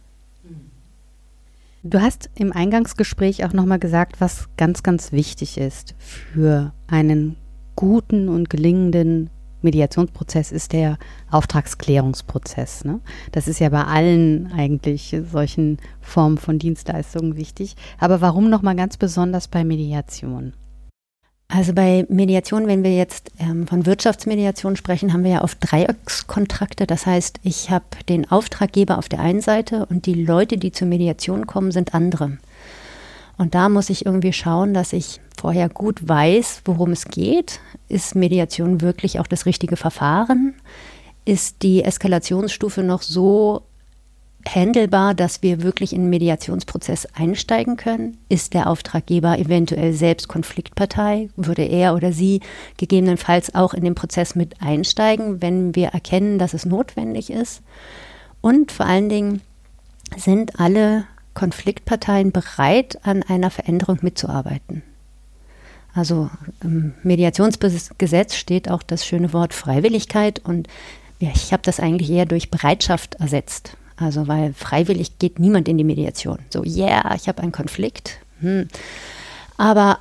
[1.84, 7.36] Du hast im Eingangsgespräch auch nochmal gesagt, was ganz, ganz wichtig ist für einen
[7.76, 9.30] guten und gelingenden
[9.62, 10.98] Mediationsprozess ist der
[11.30, 12.84] Auftragsklärungsprozess.
[12.84, 13.00] Ne?
[13.32, 17.76] Das ist ja bei allen eigentlich solchen Formen von Dienstleistungen wichtig.
[17.98, 20.52] Aber warum nochmal ganz besonders bei Mediation?
[21.54, 26.86] Also bei Mediation, wenn wir jetzt ähm, von Wirtschaftsmediation sprechen, haben wir ja oft Dreieckskontrakte.
[26.86, 30.88] Das heißt, ich habe den Auftraggeber auf der einen Seite und die Leute, die zur
[30.88, 32.38] Mediation kommen, sind andere.
[33.42, 37.58] Und da muss ich irgendwie schauen, dass ich vorher gut weiß, worum es geht.
[37.88, 40.54] Ist Mediation wirklich auch das richtige Verfahren?
[41.24, 43.62] Ist die Eskalationsstufe noch so
[44.48, 48.16] handelbar, dass wir wirklich in den Mediationsprozess einsteigen können?
[48.28, 51.28] Ist der Auftraggeber eventuell selbst Konfliktpartei?
[51.34, 52.42] Würde er oder sie
[52.76, 57.60] gegebenenfalls auch in den Prozess mit einsteigen, wenn wir erkennen, dass es notwendig ist?
[58.40, 59.40] Und vor allen Dingen
[60.16, 64.82] sind alle Konfliktparteien bereit, an einer Veränderung mitzuarbeiten.
[65.94, 66.30] Also
[66.62, 70.68] im Mediationsgesetz steht auch das schöne Wort Freiwilligkeit und
[71.18, 73.76] ja, ich habe das eigentlich eher durch Bereitschaft ersetzt.
[73.96, 76.38] Also weil freiwillig geht niemand in die Mediation.
[76.50, 78.18] So, yeah, ich habe einen Konflikt.
[78.40, 78.68] Hm.
[79.56, 79.98] Aber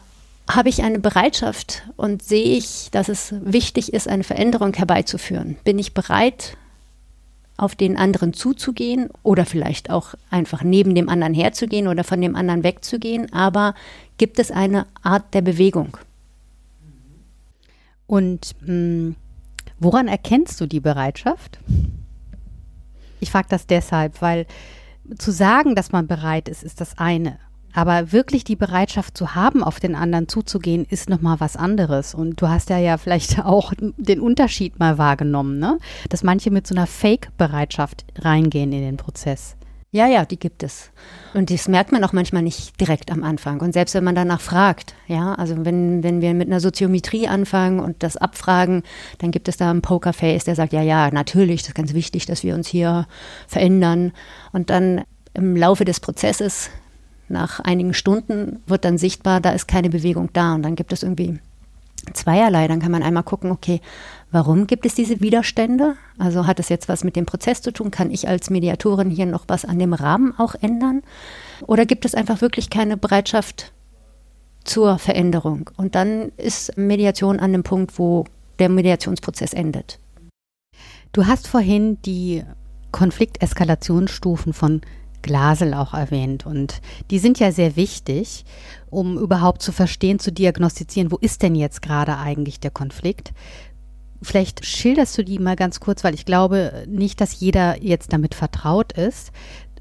[0.50, 5.58] habe ich eine Bereitschaft und sehe ich, dass es wichtig ist, eine Veränderung herbeizuführen?
[5.63, 6.58] Bin ich bereit,
[7.62, 12.36] auf den anderen zuzugehen oder vielleicht auch einfach neben dem anderen herzugehen oder von dem
[12.36, 13.76] anderen wegzugehen, aber
[14.17, 15.97] gibt es eine Art der Bewegung.
[18.08, 19.15] Und mh, hm,
[19.80, 21.60] woran erkennst du die Bereitschaft?
[23.19, 24.47] Ich frage das deshalb, weil
[25.19, 27.38] zu sagen, dass man bereit ist, ist das eine.
[27.74, 32.14] Aber wirklich die Bereitschaft zu haben, auf den anderen zuzugehen, ist nochmal was anderes.
[32.14, 35.78] Und du hast ja ja vielleicht auch den Unterschied mal wahrgenommen, ne?
[36.10, 39.56] Dass manche mit so einer Fake-Bereitschaft reingehen in den Prozess.
[39.94, 40.90] Ja, ja, die gibt es.
[41.34, 43.60] Und das merkt man auch manchmal nicht direkt am Anfang.
[43.60, 47.82] Und selbst wenn man danach fragt, ja, also wenn, wenn wir mit einer Soziometrie anfangen
[47.82, 48.84] und das abfragen,
[49.18, 52.26] dann gibt es da einen Pokerface, der sagt, ja, ja, natürlich, das ist ganz wichtig,
[52.26, 53.06] dass wir uns hier
[53.48, 54.14] verändern.
[54.54, 55.02] Und dann
[55.34, 56.70] im Laufe des Prozesses,
[57.32, 60.56] nach einigen Stunden, wird dann sichtbar, da ist keine Bewegung da.
[60.56, 61.39] Und dann gibt es irgendwie
[62.13, 62.67] zweierlei.
[62.67, 63.82] Dann kann man einmal gucken, okay,
[64.32, 65.96] warum gibt es diese Widerstände?
[66.17, 67.91] Also hat es jetzt was mit dem Prozess zu tun?
[67.91, 71.02] Kann ich als Mediatorin hier noch was an dem Rahmen auch ändern?
[71.67, 73.72] Oder gibt es einfach wirklich keine Bereitschaft
[74.63, 75.70] zur Veränderung?
[75.78, 78.26] Und dann ist Mediation an dem Punkt, wo
[78.60, 80.00] der Mediationsprozess endet.
[81.13, 82.44] Du hast vorhin die
[82.91, 84.82] Konflikteskalationsstufen von
[85.22, 86.46] Glasel auch erwähnt.
[86.46, 88.46] Und die sind ja sehr wichtig,
[88.90, 93.34] um überhaupt zu verstehen, zu diagnostizieren, wo ist denn jetzt gerade eigentlich der Konflikt.
[94.22, 98.36] Vielleicht schilderst du die mal ganz kurz, weil ich glaube nicht, dass jeder jetzt damit
[98.36, 99.32] vertraut ist,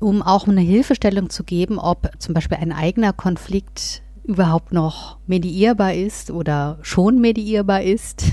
[0.00, 5.94] um auch eine Hilfestellung zu geben, ob zum Beispiel ein eigener Konflikt überhaupt noch mediierbar
[5.94, 8.24] ist oder schon mediierbar ist.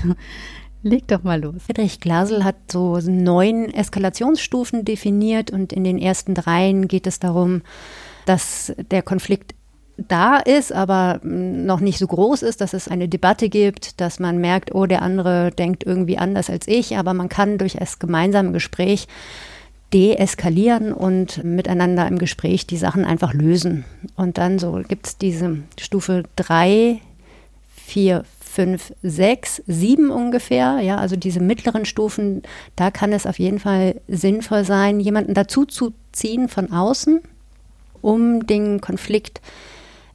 [0.82, 1.62] Leg doch mal los.
[1.66, 7.62] Friedrich Glasel hat so neun Eskalationsstufen definiert und in den ersten dreien geht es darum,
[8.26, 9.54] dass der Konflikt
[9.96, 14.38] da ist, aber noch nicht so groß ist, dass es eine Debatte gibt, dass man
[14.38, 18.52] merkt, oh, der andere denkt irgendwie anders als ich, aber man kann durch das gemeinsame
[18.52, 19.08] Gespräch
[19.92, 23.84] deeskalieren und miteinander im Gespräch die Sachen einfach lösen.
[24.16, 27.00] Und dann so gibt es diese Stufe drei,
[27.74, 28.24] vier,
[28.58, 32.42] fünf, sechs, sieben ungefähr, ja, also diese mittleren Stufen,
[32.74, 37.20] da kann es auf jeden Fall sinnvoll sein, jemanden dazu zu ziehen von außen,
[38.02, 39.40] um den Konflikt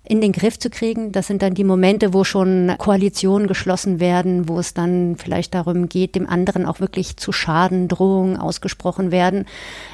[0.03, 1.13] in den Griff zu kriegen.
[1.13, 5.87] Das sind dann die Momente, wo schon Koalitionen geschlossen werden, wo es dann vielleicht darum
[5.87, 9.45] geht, dem anderen auch wirklich zu Schaden, Drohungen ausgesprochen werden.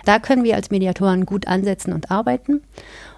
[0.06, 2.64] Da können wir als Mediatoren gut ansetzen und arbeiten.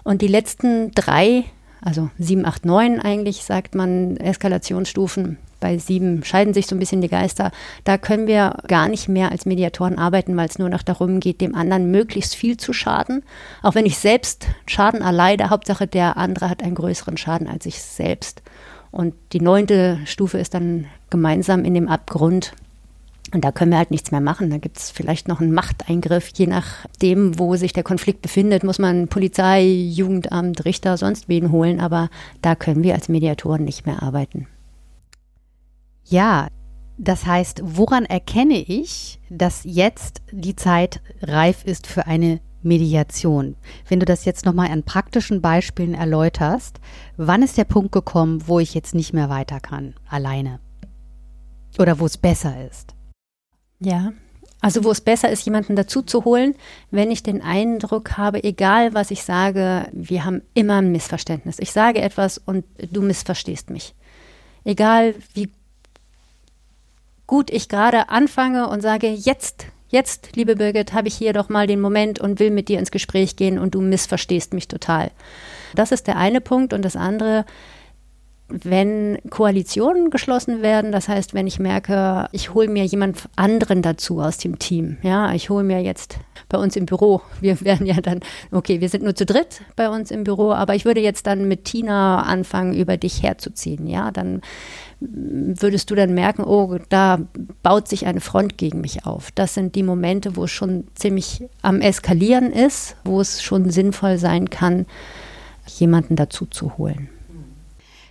[0.04, 1.44] Und die letzten drei
[1.82, 5.38] also 7, 8, 9 eigentlich, sagt man, Eskalationsstufen.
[5.60, 7.52] Bei 7 scheiden sich so ein bisschen die Geister.
[7.84, 11.40] Da können wir gar nicht mehr als Mediatoren arbeiten, weil es nur noch darum geht,
[11.40, 13.22] dem anderen möglichst viel zu schaden.
[13.62, 17.80] Auch wenn ich selbst Schaden erleide, Hauptsache der andere hat einen größeren Schaden als ich
[17.80, 18.42] selbst.
[18.90, 22.52] Und die neunte Stufe ist dann gemeinsam in dem Abgrund
[23.32, 24.50] und da können wir halt nichts mehr machen.
[24.50, 26.28] Da gibt es vielleicht noch einen Machteingriff.
[26.34, 31.80] Je nachdem, wo sich der Konflikt befindet, muss man Polizei, Jugendamt, Richter, sonst wen holen.
[31.80, 32.10] Aber
[32.42, 34.46] da können wir als Mediatoren nicht mehr arbeiten.
[36.04, 36.48] Ja,
[36.98, 43.56] das heißt, woran erkenne ich, dass jetzt die Zeit reif ist für eine Mediation?
[43.88, 46.80] Wenn du das jetzt nochmal an praktischen Beispielen erläuterst,
[47.16, 50.60] wann ist der Punkt gekommen, wo ich jetzt nicht mehr weiter kann, alleine?
[51.78, 52.91] Oder wo es besser ist?
[53.84, 54.12] Ja.
[54.60, 56.54] Also wo es besser ist, jemanden dazu zu holen,
[56.92, 61.58] wenn ich den Eindruck habe, egal was ich sage, wir haben immer ein Missverständnis.
[61.58, 63.94] Ich sage etwas und du missverstehst mich.
[64.64, 65.50] Egal wie
[67.26, 71.66] gut ich gerade anfange und sage, jetzt, jetzt, liebe Birgit, habe ich hier doch mal
[71.66, 75.10] den Moment und will mit dir ins Gespräch gehen und du missverstehst mich total.
[75.74, 77.46] Das ist der eine Punkt und das andere,
[78.48, 84.20] wenn Koalitionen geschlossen werden, das heißt, wenn ich merke, ich hole mir jemand anderen dazu
[84.20, 88.00] aus dem Team, ja, ich hole mir jetzt bei uns im Büro, wir werden ja
[88.00, 91.26] dann, okay, wir sind nur zu dritt bei uns im Büro, aber ich würde jetzt
[91.26, 94.42] dann mit Tina anfangen, über dich herzuziehen, ja, dann
[95.00, 97.18] würdest du dann merken, oh, da
[97.62, 99.32] baut sich eine Front gegen mich auf.
[99.32, 104.18] Das sind die Momente, wo es schon ziemlich am Eskalieren ist, wo es schon sinnvoll
[104.18, 104.86] sein kann,
[105.66, 107.08] jemanden dazu zu holen.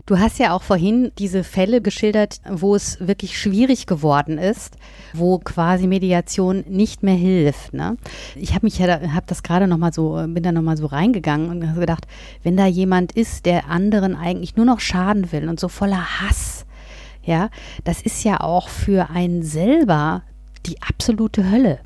[0.06, 4.76] Du hast ja auch vorhin diese Fälle geschildert, wo es wirklich schwierig geworden ist,
[5.14, 7.74] wo quasi Mediation nicht mehr hilft.
[7.74, 7.98] Ne?
[8.36, 10.88] Ich habe mich ja, habe das gerade noch mal so, bin da noch mal so
[10.88, 12.08] reingegangen und habe gedacht,
[12.44, 16.66] wenn da jemand ist, der anderen eigentlich nur noch schaden will und so voller Hass,
[17.24, 17.50] ja,
[17.84, 20.24] das ist ja auch für einen selber
[20.66, 21.80] die absolute Hölle.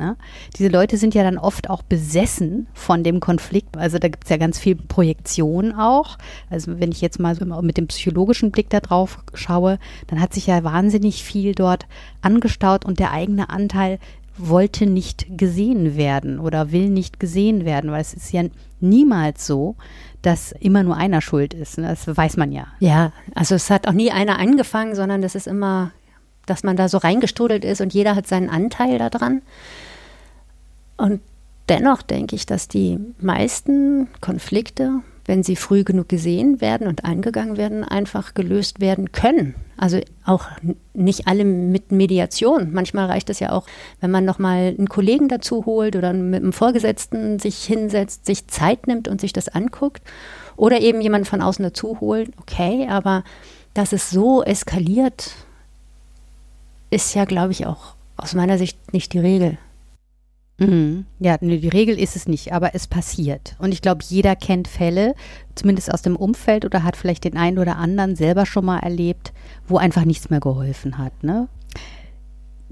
[0.00, 0.16] Ne?
[0.56, 3.76] Diese Leute sind ja dann oft auch besessen von dem Konflikt.
[3.76, 6.16] Also da gibt es ja ganz viel Projektion auch.
[6.48, 10.32] Also wenn ich jetzt mal so mit dem psychologischen Blick da drauf schaue, dann hat
[10.32, 11.86] sich ja wahnsinnig viel dort
[12.22, 13.98] angestaut und der eigene Anteil
[14.38, 18.44] wollte nicht gesehen werden oder will nicht gesehen werden, weil es ist ja
[18.80, 19.76] niemals so,
[20.22, 21.76] dass immer nur einer schuld ist.
[21.76, 21.88] Ne?
[21.88, 22.68] Das weiß man ja.
[22.78, 25.92] Ja, also es hat auch nie einer angefangen, sondern das ist immer
[26.50, 29.42] dass man da so reingestrudelt ist und jeder hat seinen Anteil daran.
[31.00, 31.20] Und
[31.68, 37.56] dennoch denke ich, dass die meisten Konflikte wenn sie früh genug gesehen werden und eingegangen
[37.56, 39.54] werden, einfach gelöst werden können.
[39.76, 40.46] Also auch
[40.92, 42.72] nicht alle mit Mediation.
[42.72, 43.64] Manchmal reicht es ja auch,
[44.00, 48.88] wenn man nochmal einen Kollegen dazu holt oder mit einem Vorgesetzten sich hinsetzt, sich Zeit
[48.88, 50.02] nimmt und sich das anguckt.
[50.56, 52.30] Oder eben jemanden von außen dazu holt.
[52.40, 53.22] Okay, aber
[53.72, 55.30] dass es so eskaliert,
[56.90, 59.58] ist ja, glaube ich, auch aus meiner Sicht nicht die Regel.
[60.60, 61.06] Mhm.
[61.18, 63.56] Ja, nee, die Regel ist es nicht, aber es passiert.
[63.58, 65.14] Und ich glaube, jeder kennt Fälle,
[65.54, 69.32] zumindest aus dem Umfeld oder hat vielleicht den einen oder anderen selber schon mal erlebt,
[69.66, 71.24] wo einfach nichts mehr geholfen hat.
[71.24, 71.48] Ne?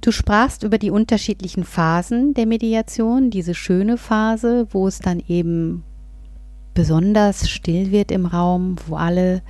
[0.01, 5.83] Du sprachst über die unterschiedlichen Phasen der Mediation, diese schöne Phase, wo es dann eben
[6.74, 9.42] besonders still wird im Raum, wo alle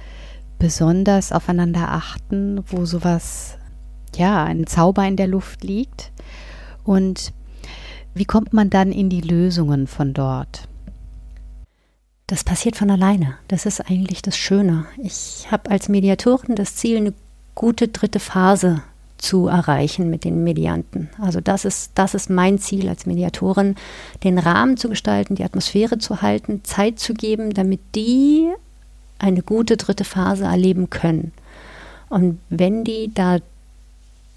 [0.60, 3.58] besonders aufeinander achten, wo sowas,
[4.16, 6.12] ja, ein Zauber in der Luft liegt.
[6.84, 7.32] Und
[8.18, 10.68] wie kommt man dann in die Lösungen von dort?
[12.26, 13.36] Das passiert von alleine.
[13.48, 14.84] Das ist eigentlich das Schöne.
[15.02, 17.14] Ich habe als Mediatorin das Ziel, eine
[17.54, 18.82] gute dritte Phase
[19.16, 21.08] zu erreichen mit den Medianten.
[21.20, 23.74] Also das ist, das ist mein Ziel als Mediatorin,
[24.22, 28.48] den Rahmen zu gestalten, die Atmosphäre zu halten, Zeit zu geben, damit die
[29.18, 31.32] eine gute dritte Phase erleben können.
[32.08, 33.38] Und wenn die da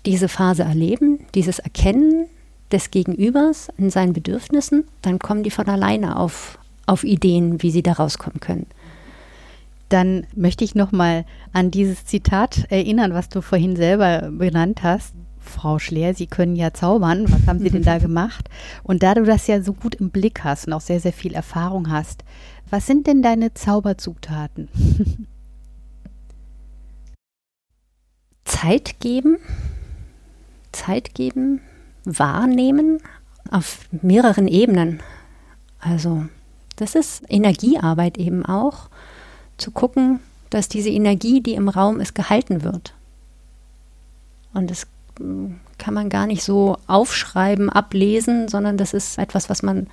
[0.06, 2.28] diese Phase erleben, dieses Erkennen,
[2.72, 7.84] des Gegenübers in seinen Bedürfnissen, dann kommen die von alleine auf, auf Ideen, wie sie
[7.84, 8.68] da rauskommen können.
[9.90, 15.14] Dann möchte ich noch mal an dieses Zitat erinnern, was du vorhin selber benannt hast.
[15.38, 17.26] Frau Schleer, Sie können ja zaubern.
[17.28, 18.50] Was haben Sie denn da gemacht?
[18.84, 21.34] Und da du das ja so gut im Blick hast und auch sehr, sehr viel
[21.34, 22.24] Erfahrung hast,
[22.70, 24.70] was sind denn deine Zauberzutaten?
[28.46, 29.38] Zeit geben,
[30.72, 31.60] Zeit geben,
[32.06, 33.00] wahrnehmen
[33.50, 35.02] auf mehreren Ebenen.
[35.80, 36.26] Also
[36.76, 38.90] das ist Energiearbeit eben auch,
[39.58, 42.94] zu gucken, dass diese Energie, die im Raum ist, gehalten wird.
[44.54, 44.88] Und das
[45.18, 49.88] hm, kann man gar nicht so aufschreiben, ablesen, sondern das ist etwas, was man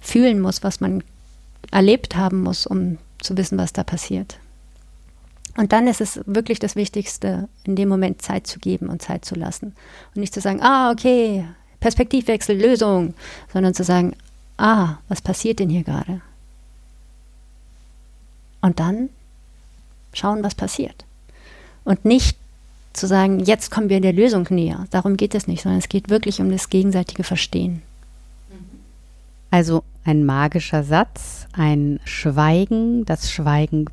[0.00, 1.02] fühlen muss, was man
[1.70, 4.38] erlebt haben muss, um zu wissen, was da passiert.
[5.58, 9.24] Und dann ist es wirklich das Wichtigste, in dem Moment Zeit zu geben und Zeit
[9.24, 9.74] zu lassen.
[10.14, 11.46] Und nicht zu sagen, ah, okay,
[11.80, 13.14] Perspektivwechsel, Lösung,
[13.52, 14.14] sondern zu sagen,
[14.56, 16.20] ah, was passiert denn hier gerade?
[18.60, 19.08] Und dann
[20.12, 21.04] schauen, was passiert.
[21.82, 22.38] Und nicht
[22.92, 24.86] zu sagen, jetzt kommen wir der Lösung näher.
[24.92, 27.82] Darum geht es nicht, sondern es geht wirklich um das gegenseitige Verstehen.
[29.50, 33.86] Also ein magischer Satz, ein Schweigen, das Schweigen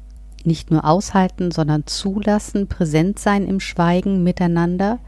[0.45, 4.99] nicht nur aushalten, sondern zulassen, präsent sein im Schweigen miteinander.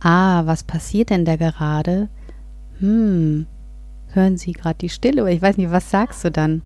[0.00, 2.08] Ah, was passiert denn da gerade?
[2.78, 3.46] Hm,
[4.12, 5.30] hören Sie gerade die Stille?
[5.30, 6.62] Ich weiß nicht, was sagst du dann?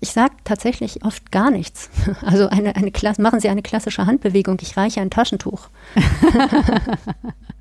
[0.00, 1.90] Ich sage tatsächlich oft gar nichts.
[2.22, 4.58] Also eine, eine machen Sie eine klassische Handbewegung.
[4.62, 5.68] Ich reiche ein Taschentuch.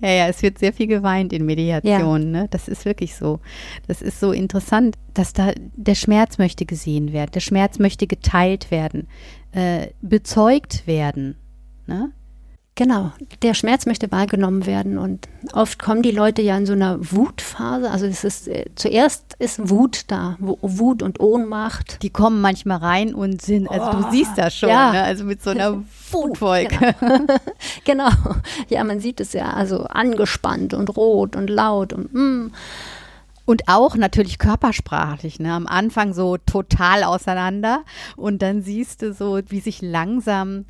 [0.00, 2.34] ja, ja, es wird sehr viel geweint in Mediation.
[2.34, 2.42] Ja.
[2.42, 2.48] Ne?
[2.50, 3.40] Das ist wirklich so.
[3.86, 8.70] Das ist so interessant, dass da der Schmerz möchte gesehen werden, der Schmerz möchte geteilt
[8.70, 9.08] werden,
[9.52, 11.36] äh, bezeugt werden.
[11.86, 12.12] Ne?
[12.74, 16.98] Genau, der Schmerz möchte wahrgenommen werden und oft kommen die Leute ja in so einer
[17.12, 17.90] Wutphase.
[17.90, 22.02] Also es ist äh, zuerst ist Wut da, Wut und Ohnmacht.
[22.02, 24.90] Die kommen manchmal rein und sind, also oh, du siehst das schon, ja.
[24.90, 25.02] ne?
[25.02, 26.94] also mit so einer Wutwolke.
[26.98, 27.26] Genau.
[27.84, 28.08] genau.
[28.70, 32.52] ja, man sieht es ja, also angespannt und rot und laut und mm.
[33.44, 35.52] Und auch natürlich körpersprachlich, ne?
[35.52, 37.82] Am Anfang so total auseinander
[38.16, 40.64] und dann siehst du so, wie sich langsam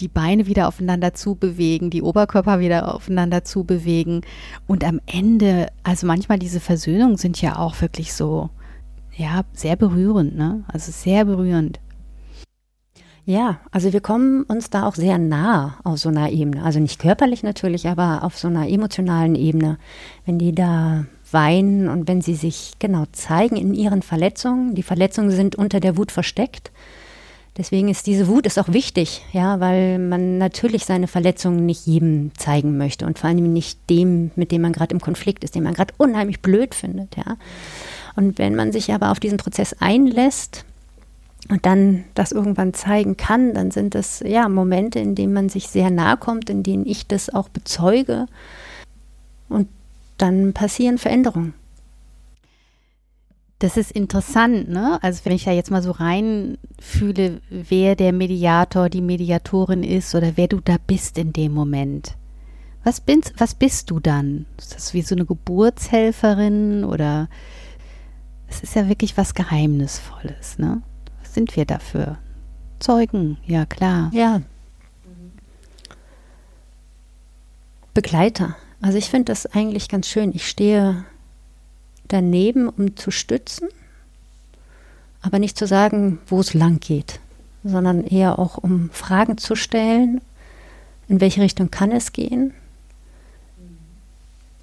[0.00, 4.20] die Beine wieder aufeinander zubewegen, die Oberkörper wieder aufeinander zubewegen
[4.66, 8.50] und am Ende, also manchmal diese Versöhnungen sind ja auch wirklich so,
[9.16, 10.64] ja, sehr berührend, ne?
[10.68, 11.80] Also sehr berührend.
[13.24, 16.64] Ja, also wir kommen uns da auch sehr nah auf so einer Ebene.
[16.64, 19.78] Also nicht körperlich natürlich, aber auf so einer emotionalen Ebene.
[20.24, 24.74] Wenn die da weinen und wenn sie sich genau zeigen in ihren Verletzungen.
[24.74, 26.70] Die Verletzungen sind unter der Wut versteckt.
[27.56, 32.30] Deswegen ist diese Wut ist auch wichtig, ja, weil man natürlich seine Verletzungen nicht jedem
[32.36, 35.64] zeigen möchte und vor allem nicht dem, mit dem man gerade im Konflikt ist, den
[35.64, 37.36] man gerade unheimlich blöd findet, ja.
[38.16, 40.64] Und wenn man sich aber auf diesen Prozess einlässt
[41.48, 45.68] und dann das irgendwann zeigen kann, dann sind das ja Momente, in denen man sich
[45.68, 48.26] sehr nahe kommt, in denen ich das auch bezeuge
[49.48, 49.68] und
[50.22, 51.54] dann passieren Veränderungen.
[53.58, 54.98] Das ist interessant, ne?
[55.02, 60.36] Also wenn ich da jetzt mal so reinfühle, wer der Mediator, die Mediatorin ist oder
[60.36, 62.16] wer du da bist in dem Moment.
[62.84, 64.46] Was bist, was bist du dann?
[64.56, 67.28] Ist das wie so eine Geburtshelferin oder
[68.48, 70.80] es ist ja wirklich was Geheimnisvolles, ne?
[71.34, 72.18] sind wir dafür?
[72.78, 74.10] Zeugen, ja klar.
[74.12, 74.42] Ja.
[77.94, 78.56] Begleiter.
[78.80, 80.32] Also ich finde das eigentlich ganz schön.
[80.34, 81.04] Ich stehe
[82.08, 83.68] daneben, um zu stützen,
[85.22, 87.20] aber nicht zu sagen, wo es lang geht,
[87.62, 90.20] sondern eher auch um Fragen zu stellen,
[91.08, 92.54] in welche Richtung kann es gehen,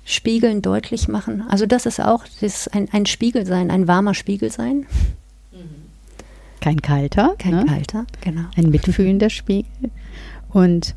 [0.04, 1.44] spiegeln, deutlich machen.
[1.50, 4.86] Also das ist auch das ist ein, ein Spiegel sein, ein warmer Spiegel sein.
[6.62, 7.36] Kein kalter.
[7.38, 7.66] Kein ne?
[7.66, 8.46] kalter, genau.
[8.56, 9.92] Ein mitfühlender Spiegel.
[10.50, 10.96] Und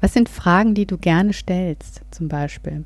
[0.00, 2.84] was sind Fragen, die du gerne stellst, zum Beispiel?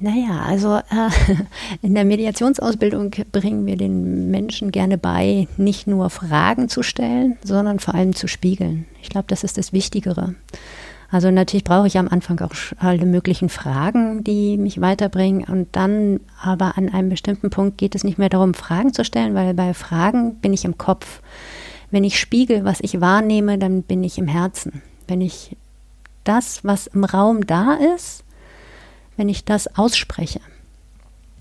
[0.00, 1.10] Naja, also äh,
[1.82, 7.78] in der Mediationsausbildung bringen wir den Menschen gerne bei, nicht nur Fragen zu stellen, sondern
[7.78, 8.86] vor allem zu spiegeln.
[9.02, 10.34] Ich glaube, das ist das Wichtigere.
[11.10, 15.44] Also natürlich brauche ich am Anfang auch alle möglichen Fragen, die mich weiterbringen.
[15.44, 19.34] Und dann aber an einem bestimmten Punkt geht es nicht mehr darum, Fragen zu stellen,
[19.34, 21.22] weil bei Fragen bin ich im Kopf.
[21.90, 24.82] Wenn ich spiegel, was ich wahrnehme, dann bin ich im Herzen.
[25.06, 25.56] Wenn ich
[26.24, 28.24] das, was im Raum da ist,
[29.16, 30.40] wenn ich das ausspreche,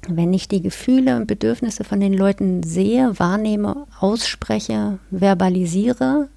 [0.07, 6.30] wenn ich die Gefühle und Bedürfnisse von den Leuten sehe, wahrnehme, ausspreche, verbalisiere,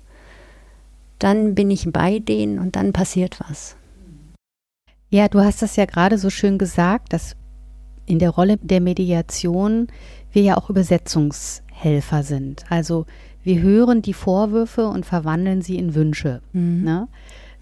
[1.19, 3.77] dann bin ich bei denen und dann passiert was.
[5.11, 7.37] Ja, du hast das ja gerade so schön gesagt, dass
[8.07, 9.89] in der Rolle der Mediation
[10.33, 12.65] wir ja auch Übersetzungshelfer sind.
[12.71, 13.07] Also
[13.47, 16.43] wir hören die Vorwürfe und verwandeln sie in Wünsche.
[16.53, 16.83] Mhm.
[16.83, 17.09] Ne?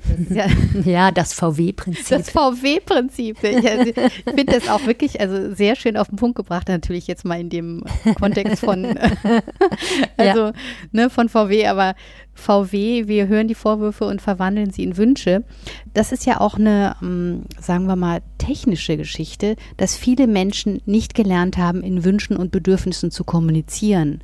[0.07, 0.47] Das ja,
[0.85, 2.09] ja, das VW-Prinzip.
[2.09, 3.43] Das VW-Prinzip.
[3.43, 7.07] Ich, also, ich finde das auch wirklich also sehr schön auf den Punkt gebracht, natürlich
[7.07, 7.85] jetzt mal in dem
[8.19, 8.85] Kontext von,
[10.17, 10.53] also, ja.
[10.93, 11.95] ne, von VW, aber
[12.33, 15.45] VW, wir hören die Vorwürfe und verwandeln sie in Wünsche.
[15.93, 21.15] Das ist ja auch eine, ähm, sagen wir mal, technische Geschichte, dass viele Menschen nicht
[21.15, 24.21] gelernt haben, in Wünschen und Bedürfnissen zu kommunizieren.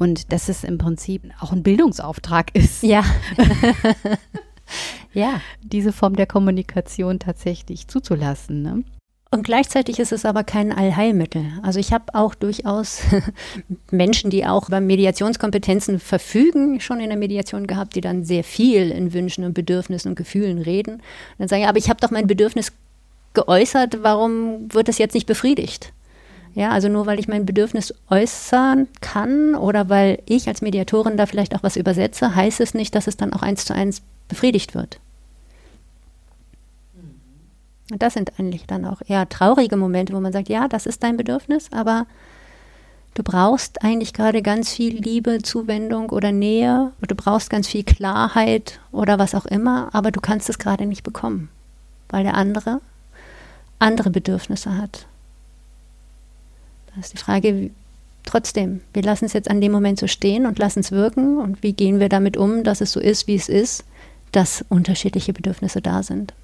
[0.00, 2.82] Und dass es im Prinzip auch ein Bildungsauftrag ist.
[2.82, 3.04] Ja.
[5.12, 5.42] ja.
[5.62, 8.62] Diese Form der Kommunikation tatsächlich zuzulassen.
[8.62, 8.82] Ne?
[9.30, 11.52] Und gleichzeitig ist es aber kein Allheilmittel.
[11.62, 13.02] Also ich habe auch durchaus
[13.90, 18.90] Menschen, die auch über Mediationskompetenzen verfügen, schon in der Mediation gehabt, die dann sehr viel
[18.90, 20.94] in Wünschen und Bedürfnissen und Gefühlen reden.
[20.94, 21.02] Und
[21.40, 22.72] dann sagen, ja, aber ich habe doch mein Bedürfnis
[23.34, 25.92] geäußert, warum wird das jetzt nicht befriedigt?
[26.54, 31.26] Ja, also nur weil ich mein Bedürfnis äußern kann oder weil ich als Mediatorin da
[31.26, 34.74] vielleicht auch was übersetze, heißt es nicht, dass es dann auch eins zu eins befriedigt
[34.74, 34.98] wird.
[37.90, 41.02] Und das sind eigentlich dann auch eher traurige Momente, wo man sagt, ja, das ist
[41.02, 42.06] dein Bedürfnis, aber
[43.14, 47.84] du brauchst eigentlich gerade ganz viel Liebe, Zuwendung oder Nähe, oder du brauchst ganz viel
[47.84, 51.48] Klarheit oder was auch immer, aber du kannst es gerade nicht bekommen,
[52.08, 52.80] weil der andere
[53.80, 55.06] andere Bedürfnisse hat.
[56.94, 57.70] Da ist die Frage,
[58.24, 61.62] trotzdem, wir lassen es jetzt an dem Moment so stehen und lassen es wirken und
[61.62, 63.84] wie gehen wir damit um, dass es so ist, wie es ist,
[64.32, 66.34] dass unterschiedliche Bedürfnisse da sind.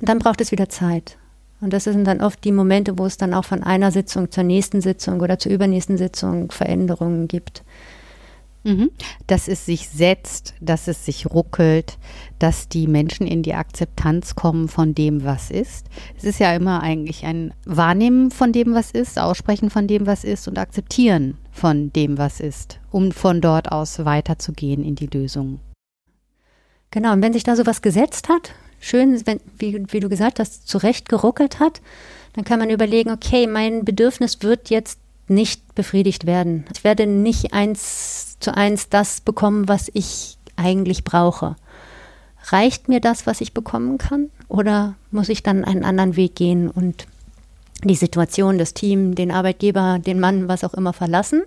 [0.00, 1.16] Und dann braucht es wieder Zeit.
[1.60, 4.42] Und das sind dann oft die Momente, wo es dann auch von einer Sitzung zur
[4.42, 7.62] nächsten Sitzung oder zur übernächsten Sitzung Veränderungen gibt.
[8.64, 8.90] Mhm.
[9.26, 11.98] Dass es sich setzt, dass es sich ruckelt,
[12.38, 15.86] dass die Menschen in die Akzeptanz kommen von dem, was ist.
[16.16, 20.24] Es ist ja immer eigentlich ein Wahrnehmen von dem, was ist, Aussprechen von dem, was
[20.24, 25.60] ist und Akzeptieren von dem, was ist, um von dort aus weiterzugehen in die Lösung.
[26.90, 30.68] Genau, und wenn sich da sowas gesetzt hat, schön, wenn, wie, wie du gesagt hast,
[30.68, 31.80] zurecht geruckelt hat,
[32.34, 34.98] dann kann man überlegen, okay, mein Bedürfnis wird jetzt
[35.28, 36.64] nicht befriedigt werden.
[36.74, 41.56] Ich werde nicht eins zu eins das bekommen, was ich eigentlich brauche.
[42.46, 44.30] Reicht mir das, was ich bekommen kann?
[44.48, 47.06] Oder muss ich dann einen anderen Weg gehen und
[47.84, 51.42] die Situation, das Team, den Arbeitgeber, den Mann, was auch immer verlassen?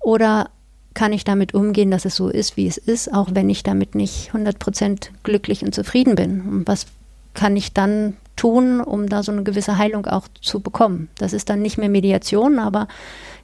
[0.00, 0.50] Oder
[0.94, 3.94] kann ich damit umgehen, dass es so ist, wie es ist, auch wenn ich damit
[3.94, 6.40] nicht 100% glücklich und zufrieden bin?
[6.40, 6.86] Und was
[7.34, 11.08] kann ich dann tun, um da so eine gewisse Heilung auch zu bekommen?
[11.18, 12.88] Das ist dann nicht mehr Mediation, aber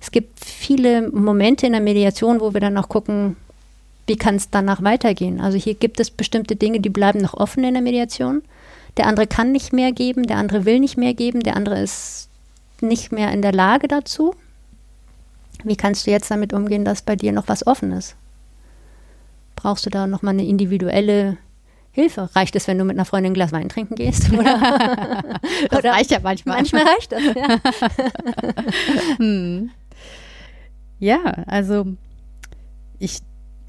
[0.00, 3.36] es gibt viele Momente in der Mediation, wo wir dann auch gucken,
[4.06, 5.40] wie kann es danach weitergehen?
[5.40, 8.42] Also hier gibt es bestimmte Dinge, die bleiben noch offen in der Mediation.
[8.96, 12.28] Der andere kann nicht mehr geben, der andere will nicht mehr geben, der andere ist
[12.80, 14.34] nicht mehr in der Lage dazu.
[15.64, 18.16] Wie kannst du jetzt damit umgehen, dass bei dir noch was offen ist?
[19.54, 21.38] Brauchst du da nochmal eine individuelle
[21.92, 22.28] Hilfe?
[22.34, 24.32] Reicht es, wenn du mit einer Freundin ein Glas Wein trinken gehst?
[24.32, 24.58] Oder,
[25.70, 26.56] das oder reicht ja manchmal.
[26.56, 27.58] Manchmal reicht das, ja.
[29.18, 29.70] hm.
[30.98, 31.86] Ja, also
[32.98, 33.18] ich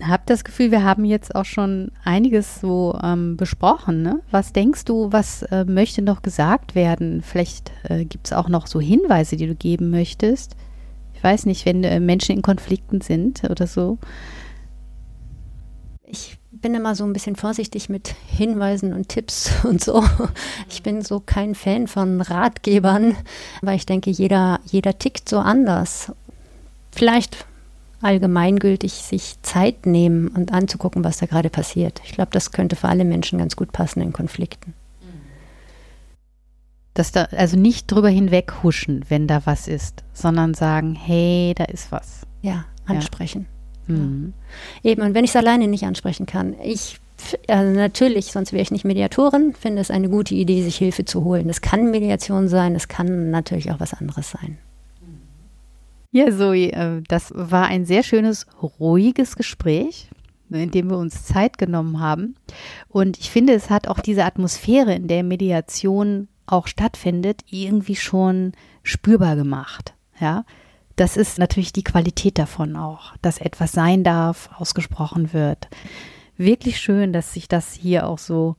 [0.01, 4.01] habe das Gefühl, wir haben jetzt auch schon einiges so ähm, besprochen.
[4.01, 4.21] Ne?
[4.31, 7.21] Was denkst du, was äh, möchte noch gesagt werden?
[7.21, 10.55] Vielleicht äh, gibt es auch noch so Hinweise, die du geben möchtest
[11.23, 13.97] ich weiß nicht, wenn äh, Menschen in Konflikten sind oder so?
[16.03, 20.03] Ich bin immer so ein bisschen vorsichtig mit Hinweisen und Tipps und so.
[20.69, 23.15] Ich bin so kein Fan von Ratgebern,
[23.61, 26.11] weil ich denke, jeder, jeder tickt so anders.
[26.91, 27.45] Vielleicht
[28.01, 32.01] allgemeingültig sich Zeit nehmen und anzugucken, was da gerade passiert.
[32.05, 34.73] Ich glaube, das könnte für alle Menschen ganz gut passen in Konflikten.
[36.93, 41.65] Dass da, also nicht drüber hinweg huschen, wenn da was ist, sondern sagen, hey, da
[41.65, 42.21] ist was.
[42.41, 43.47] Ja, ansprechen.
[43.49, 43.52] Ja.
[43.87, 44.33] Mhm.
[44.83, 46.99] Eben, und wenn ich es alleine nicht ansprechen kann, ich
[47.47, 51.23] also natürlich, sonst wäre ich nicht Mediatorin, finde es eine gute Idee, sich Hilfe zu
[51.23, 51.47] holen.
[51.47, 54.57] Das kann Mediation sein, es kann natürlich auch was anderes sein.
[56.11, 60.09] Ja, Zoe, äh, das war ein sehr schönes, ruhiges Gespräch,
[60.49, 62.35] in dem wir uns Zeit genommen haben.
[62.87, 68.51] Und ich finde, es hat auch diese Atmosphäre, in der Mediation auch stattfindet, irgendwie schon
[68.83, 69.95] spürbar gemacht.
[70.19, 70.45] Ja,
[70.95, 75.67] das ist natürlich die Qualität davon auch, dass etwas sein darf, ausgesprochen wird.
[76.37, 78.55] Wirklich schön, dass sich das hier auch so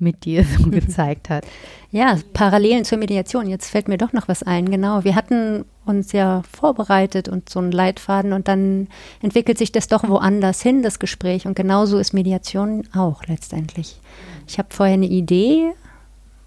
[0.00, 1.46] mit dir so gezeigt hat.
[1.90, 3.48] Ja, Parallelen zur Mediation.
[3.48, 4.70] Jetzt fällt mir doch noch was ein.
[4.70, 8.88] Genau, wir hatten uns ja vorbereitet und so einen Leitfaden und dann
[9.22, 11.46] entwickelt sich das doch woanders hin, das Gespräch.
[11.46, 14.00] Und genauso ist Mediation auch letztendlich.
[14.46, 15.72] Ich habe vorher eine Idee,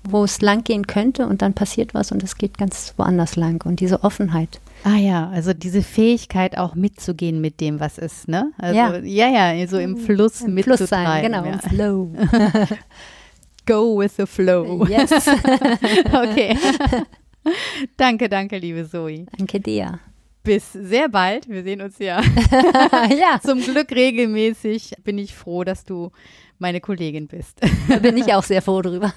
[0.04, 3.64] wo es lang gehen könnte und dann passiert was und es geht ganz woanders lang.
[3.66, 4.60] Und diese Offenheit.
[4.84, 8.52] Ah ja, also diese Fähigkeit auch mitzugehen mit dem, was ist, ne?
[8.58, 10.78] Also, ja, ja, ja so im Fluss Im mitzutreiben.
[10.78, 11.58] Fluss sein, genau, ja.
[11.60, 12.14] Flow.
[13.66, 14.86] Go with the flow.
[14.88, 15.12] Yes.
[16.12, 16.58] okay.
[17.98, 19.26] danke, danke, liebe Zoe.
[19.38, 20.00] Danke dir.
[20.44, 21.48] Bis sehr bald.
[21.48, 22.22] Wir sehen uns ja.
[23.10, 23.40] ja.
[23.42, 24.96] Zum Glück regelmäßig.
[25.06, 26.12] Bin ich froh, dass du
[26.60, 27.62] meine Kollegin bist.
[27.88, 29.14] Da bin ich auch sehr froh drüber.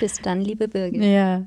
[0.00, 1.04] Bis dann, liebe Birgit.
[1.04, 1.46] Ja.